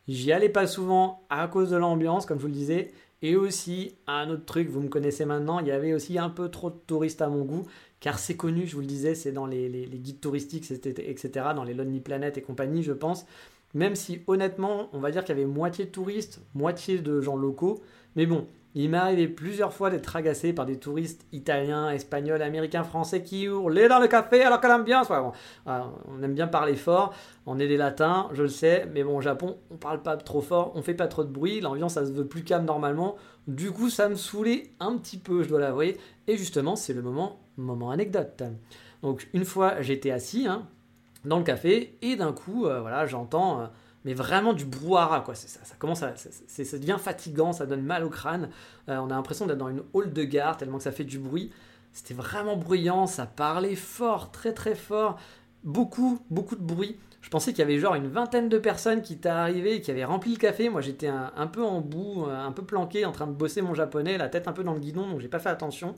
[0.07, 2.91] J'y allais pas souvent à cause de l'ambiance, comme je vous le disais.
[3.21, 6.49] Et aussi, un autre truc, vous me connaissez maintenant, il y avait aussi un peu
[6.49, 7.65] trop de touristes à mon goût
[7.99, 11.73] car c'est connu, je vous le disais, c'est dans les, guides touristiques, etc., dans les
[11.73, 13.25] Lonely Planet et compagnie, je pense.
[13.73, 17.35] Même si honnêtement, on va dire qu'il y avait moitié de touristes, moitié de gens
[17.35, 17.81] locaux.
[18.15, 18.47] Mais bon,
[18.83, 23.43] il m'est arrivé plusieurs fois d'être agacé par des touristes italiens, espagnols, américains, français qui
[23.43, 25.09] hurlent dans le café alors que l'ambiance.
[25.09, 25.17] Ouais,
[25.65, 27.13] on aime bien parler fort,
[27.45, 30.41] on est des latins, je le sais, mais bon, au Japon, on parle pas trop
[30.41, 33.15] fort, on fait pas trop de bruit, l'ambiance ça se veut plus calme normalement.
[33.47, 35.97] Du coup, ça me saoulait un petit peu, je dois l'avouer.
[36.27, 38.43] Et justement, c'est le moment moment anecdote.
[39.01, 40.67] Donc une fois j'étais assis hein,
[41.25, 43.65] dans le café et d'un coup euh, voilà j'entends euh,
[44.07, 45.35] mais vraiment du brouhaha, quoi.
[45.35, 48.49] Ça, commence à, ça, ça, devient fatigant, ça donne mal au crâne.
[48.87, 51.19] Euh, on a l'impression d'être dans une hall de gare tellement que ça fait du
[51.19, 51.51] bruit.
[51.91, 55.19] C'était vraiment bruyant, ça parlait fort, très très fort,
[55.65, 56.95] beaucoup, beaucoup de bruit.
[57.19, 59.91] Je pensais qu'il y avait genre une vingtaine de personnes qui étaient arrivées et qui
[59.91, 60.69] avaient rempli le café.
[60.69, 64.17] Moi j'étais un, peu en bout, un peu planqué, en train de bosser mon japonais,
[64.17, 65.97] la tête un peu dans le guidon, donc j'ai pas fait attention.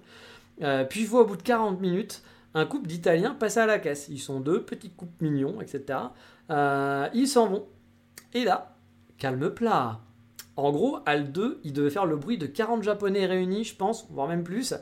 [0.64, 2.24] Euh, puis je vois au bout de 40 minutes
[2.56, 4.08] un couple d'Italiens passer à la caisse.
[4.10, 6.00] Ils sont deux, petits couples mignons, etc.
[6.50, 7.66] Euh, ils s'en vont.
[8.34, 8.76] Et là,
[9.18, 10.00] calme plat.
[10.56, 14.08] En gros, al 2, il devait faire le bruit de 40 Japonais réunis, je pense,
[14.12, 14.74] voire même plus.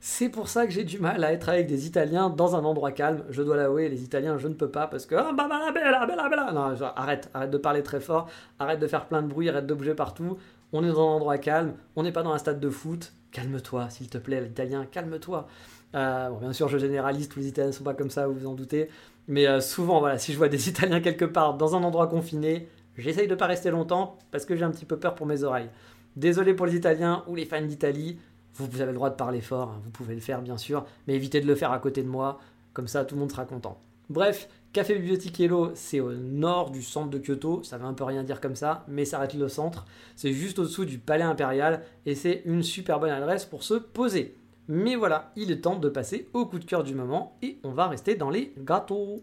[0.00, 2.92] C'est pour ça que j'ai du mal à être avec des Italiens dans un endroit
[2.92, 3.24] calme.
[3.30, 6.52] Je dois l'avouer, les Italiens, je ne peux pas parce que ah bah bella.
[6.52, 8.28] Non, arrête, arrête de parler très fort,
[8.58, 10.38] arrête de faire plein de bruit, arrête de bouger partout.
[10.72, 13.12] On est dans un endroit calme, on n'est pas dans un stade de foot.
[13.32, 15.46] Calme-toi, s'il te plaît, l'Italien, calme-toi.
[15.94, 18.34] Euh, bon, bien sûr, je généralise, tous les Italiens ne sont pas comme ça, vous
[18.34, 18.88] vous en doutez.
[19.28, 22.68] Mais euh, souvent, voilà, si je vois des Italiens quelque part dans un endroit confiné,
[22.98, 25.70] j'essaye de pas rester longtemps parce que j'ai un petit peu peur pour mes oreilles.
[26.16, 28.18] Désolé pour les Italiens ou les fans d'Italie,
[28.54, 31.14] vous, avez le droit de parler fort, hein, vous pouvez le faire bien sûr, mais
[31.14, 32.40] évitez de le faire à côté de moi,
[32.72, 33.80] comme ça tout le monde sera content.
[34.08, 38.04] Bref, Café Bibliothèque Hello, c'est au nord du centre de Kyoto, ça veut un peu
[38.04, 39.84] rien dire comme ça, mais ça reste le centre.
[40.14, 44.36] C'est juste au-dessous du palais impérial et c'est une super bonne adresse pour se poser.
[44.68, 47.72] Mais voilà, il est temps de passer au coup de cœur du moment et on
[47.72, 49.22] va rester dans les gâteaux.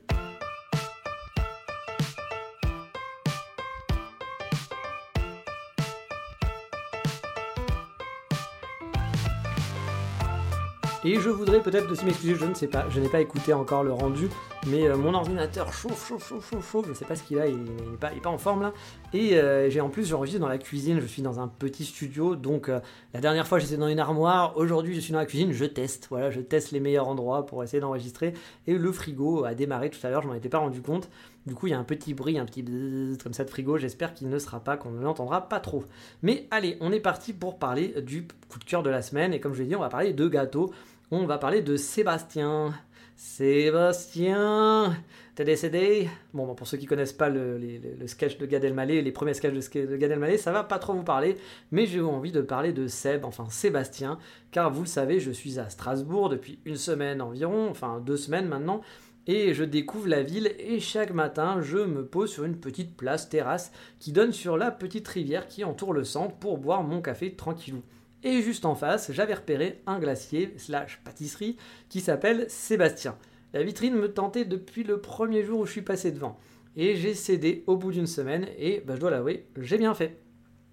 [11.05, 13.83] Et je voudrais peut-être aussi m'excuser, je ne sais pas, je n'ai pas écouté encore
[13.83, 14.29] le rendu,
[14.67, 17.39] mais euh, mon ordinateur chauffe, chauffe, chauffe, chauffe, chauffe, je ne sais pas ce qu'il
[17.39, 18.73] a, il n'est pas, pas, en forme là.
[19.13, 22.37] Et euh, j'ai en plus, j'enregistre dans la cuisine, je suis dans un petit studio,
[22.37, 22.79] donc euh,
[23.13, 26.07] la dernière fois j'étais dans une armoire, aujourd'hui je suis dans la cuisine, je teste,
[26.09, 28.33] voilà, je teste les meilleurs endroits pour essayer d'enregistrer.
[28.67, 31.09] Et le frigo a démarré tout à l'heure, je m'en étais pas rendu compte.
[31.45, 33.77] Du coup, il y a un petit bruit, un petit bzzz comme ça de frigo.
[33.77, 35.83] J'espère qu'il ne sera pas, qu'on ne l'entendra pas trop.
[36.21, 39.33] Mais allez, on est parti pour parler du coup de cœur de la semaine.
[39.33, 40.71] Et comme je l'ai dit, on va parler de gâteaux
[41.11, 42.73] on va parler de Sébastien.
[43.15, 44.97] Sébastien,
[45.35, 46.09] t'es décédé?
[46.33, 47.59] Bon, pour ceux qui connaissent pas le,
[48.07, 50.93] sketch de Gad Elmaleh, les premiers sketchs de, de Gad Elmaleh, ça va pas trop
[50.93, 51.37] vous parler,
[51.71, 54.17] mais j'ai envie de parler de Seb, enfin Sébastien,
[54.51, 58.47] car vous le savez, je suis à Strasbourg depuis une semaine environ, enfin deux semaines
[58.47, 58.81] maintenant,
[59.27, 63.29] et je découvre la ville et chaque matin je me pose sur une petite place
[63.29, 67.33] terrasse qui donne sur la petite rivière qui entoure le centre pour boire mon café
[67.33, 67.83] tranquillou.
[68.23, 71.57] Et juste en face, j'avais repéré un glacier slash pâtisserie
[71.89, 73.17] qui s'appelle Sébastien.
[73.53, 76.39] La vitrine me tentait depuis le premier jour où je suis passé devant.
[76.77, 80.21] Et j'ai cédé au bout d'une semaine et bah, je dois l'avouer, j'ai bien fait.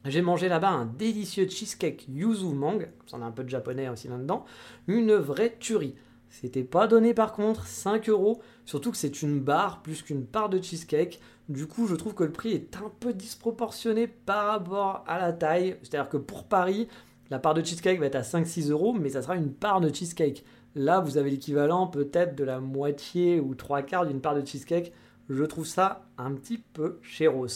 [0.06, 2.78] J'ai mangé là-bas un délicieux cheesecake yuzu mang,
[3.12, 4.46] en a un peu de japonais aussi là-dedans,
[4.86, 5.94] une vraie tuerie.
[6.30, 10.48] C'était pas donné par contre, 5 euros, surtout que c'est une barre plus qu'une part
[10.48, 11.20] de cheesecake.
[11.48, 15.32] Du coup, je trouve que le prix est un peu disproportionné par rapport à la
[15.32, 15.76] taille.
[15.82, 16.88] C'est-à-dire que pour Paris,
[17.30, 19.92] la part de cheesecake va être à 5-6 euros, mais ça sera une part de
[19.92, 20.44] cheesecake.
[20.74, 24.92] Là, vous avez l'équivalent peut-être de la moitié ou trois quarts d'une part de cheesecake.
[25.28, 27.46] Je trouve ça un petit peu chéros.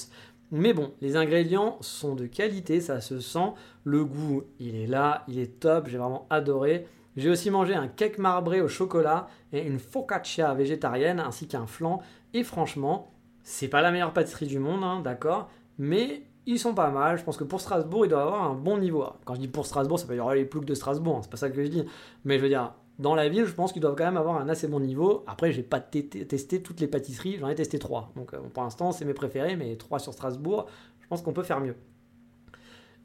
[0.52, 3.52] Mais bon, les ingrédients sont de qualité, ça se sent.
[3.82, 6.86] Le goût, il est là, il est top, j'ai vraiment adoré.
[7.16, 12.00] J'ai aussi mangé un cake marbré au chocolat et une focaccia végétarienne ainsi qu'un flan.
[12.32, 13.12] Et franchement,
[13.42, 17.18] c'est pas la meilleure pâtisserie du monde, hein, d'accord Mais ils sont pas mal.
[17.18, 19.04] Je pense que pour Strasbourg, il doit avoir un bon niveau.
[19.24, 21.30] Quand je dis pour Strasbourg, ça peut y avoir les ploucs de Strasbourg, hein, c'est
[21.30, 21.84] pas ça que je dis.
[22.24, 24.48] Mais je veux dire, dans la ville, je pense qu'ils doivent quand même avoir un
[24.48, 25.24] assez bon niveau.
[25.26, 28.12] Après, j'ai pas testé toutes les pâtisseries, j'en ai testé trois.
[28.16, 30.66] Donc euh, pour l'instant, c'est mes préférés, mais trois sur Strasbourg,
[31.00, 31.76] je pense qu'on peut faire mieux.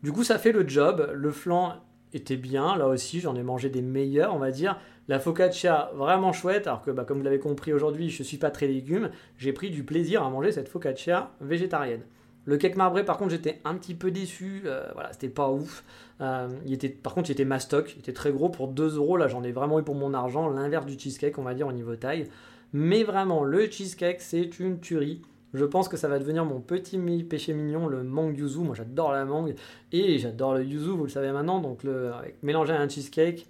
[0.03, 1.09] Du coup, ça fait le job.
[1.13, 1.75] Le flan
[2.13, 4.79] était bien, là aussi, j'en ai mangé des meilleurs, on va dire.
[5.07, 8.51] La focaccia, vraiment chouette, alors que bah, comme vous l'avez compris aujourd'hui, je suis pas
[8.51, 9.09] très légumes.
[9.37, 12.03] J'ai pris du plaisir à manger cette focaccia végétarienne.
[12.49, 14.63] Le cake marbré, par contre, j'étais un petit peu déçu.
[14.65, 15.83] Euh, voilà, c'était pas ouf.
[16.19, 17.93] Euh, il était, par contre, il était mastoc.
[17.95, 19.17] Il était très gros pour 2 euros.
[19.17, 20.49] Là, j'en ai vraiment eu pour mon argent.
[20.49, 22.27] L'inverse du cheesecake, on va dire, au niveau taille.
[22.73, 25.21] Mais vraiment, le cheesecake, c'est une tuerie.
[25.53, 28.61] Je pense que ça va devenir mon petit péché mignon, le mangue yuzu.
[28.61, 29.53] Moi, j'adore la mangue.
[29.91, 31.59] Et j'adore le yuzu, vous le savez maintenant.
[31.59, 33.47] Donc, avec, mélanger un cheesecake,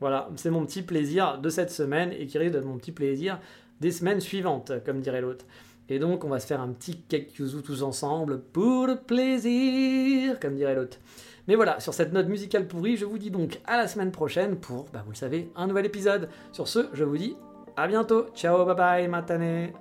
[0.00, 3.38] voilà, c'est mon petit plaisir de cette semaine et qui risque d'être mon petit plaisir
[3.80, 5.44] des semaines suivantes, comme dirait l'autre.
[5.88, 10.54] Et donc, on va se faire un petit cake tous ensemble pour le plaisir, comme
[10.54, 10.98] dirait l'autre.
[11.46, 14.56] Mais voilà, sur cette note musicale pourrie, je vous dis donc à la semaine prochaine
[14.56, 16.28] pour, bah vous le savez, un nouvel épisode.
[16.52, 17.36] Sur ce, je vous dis
[17.76, 18.26] à bientôt.
[18.34, 19.72] Ciao, bye bye, matane.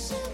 [0.00, 0.29] しい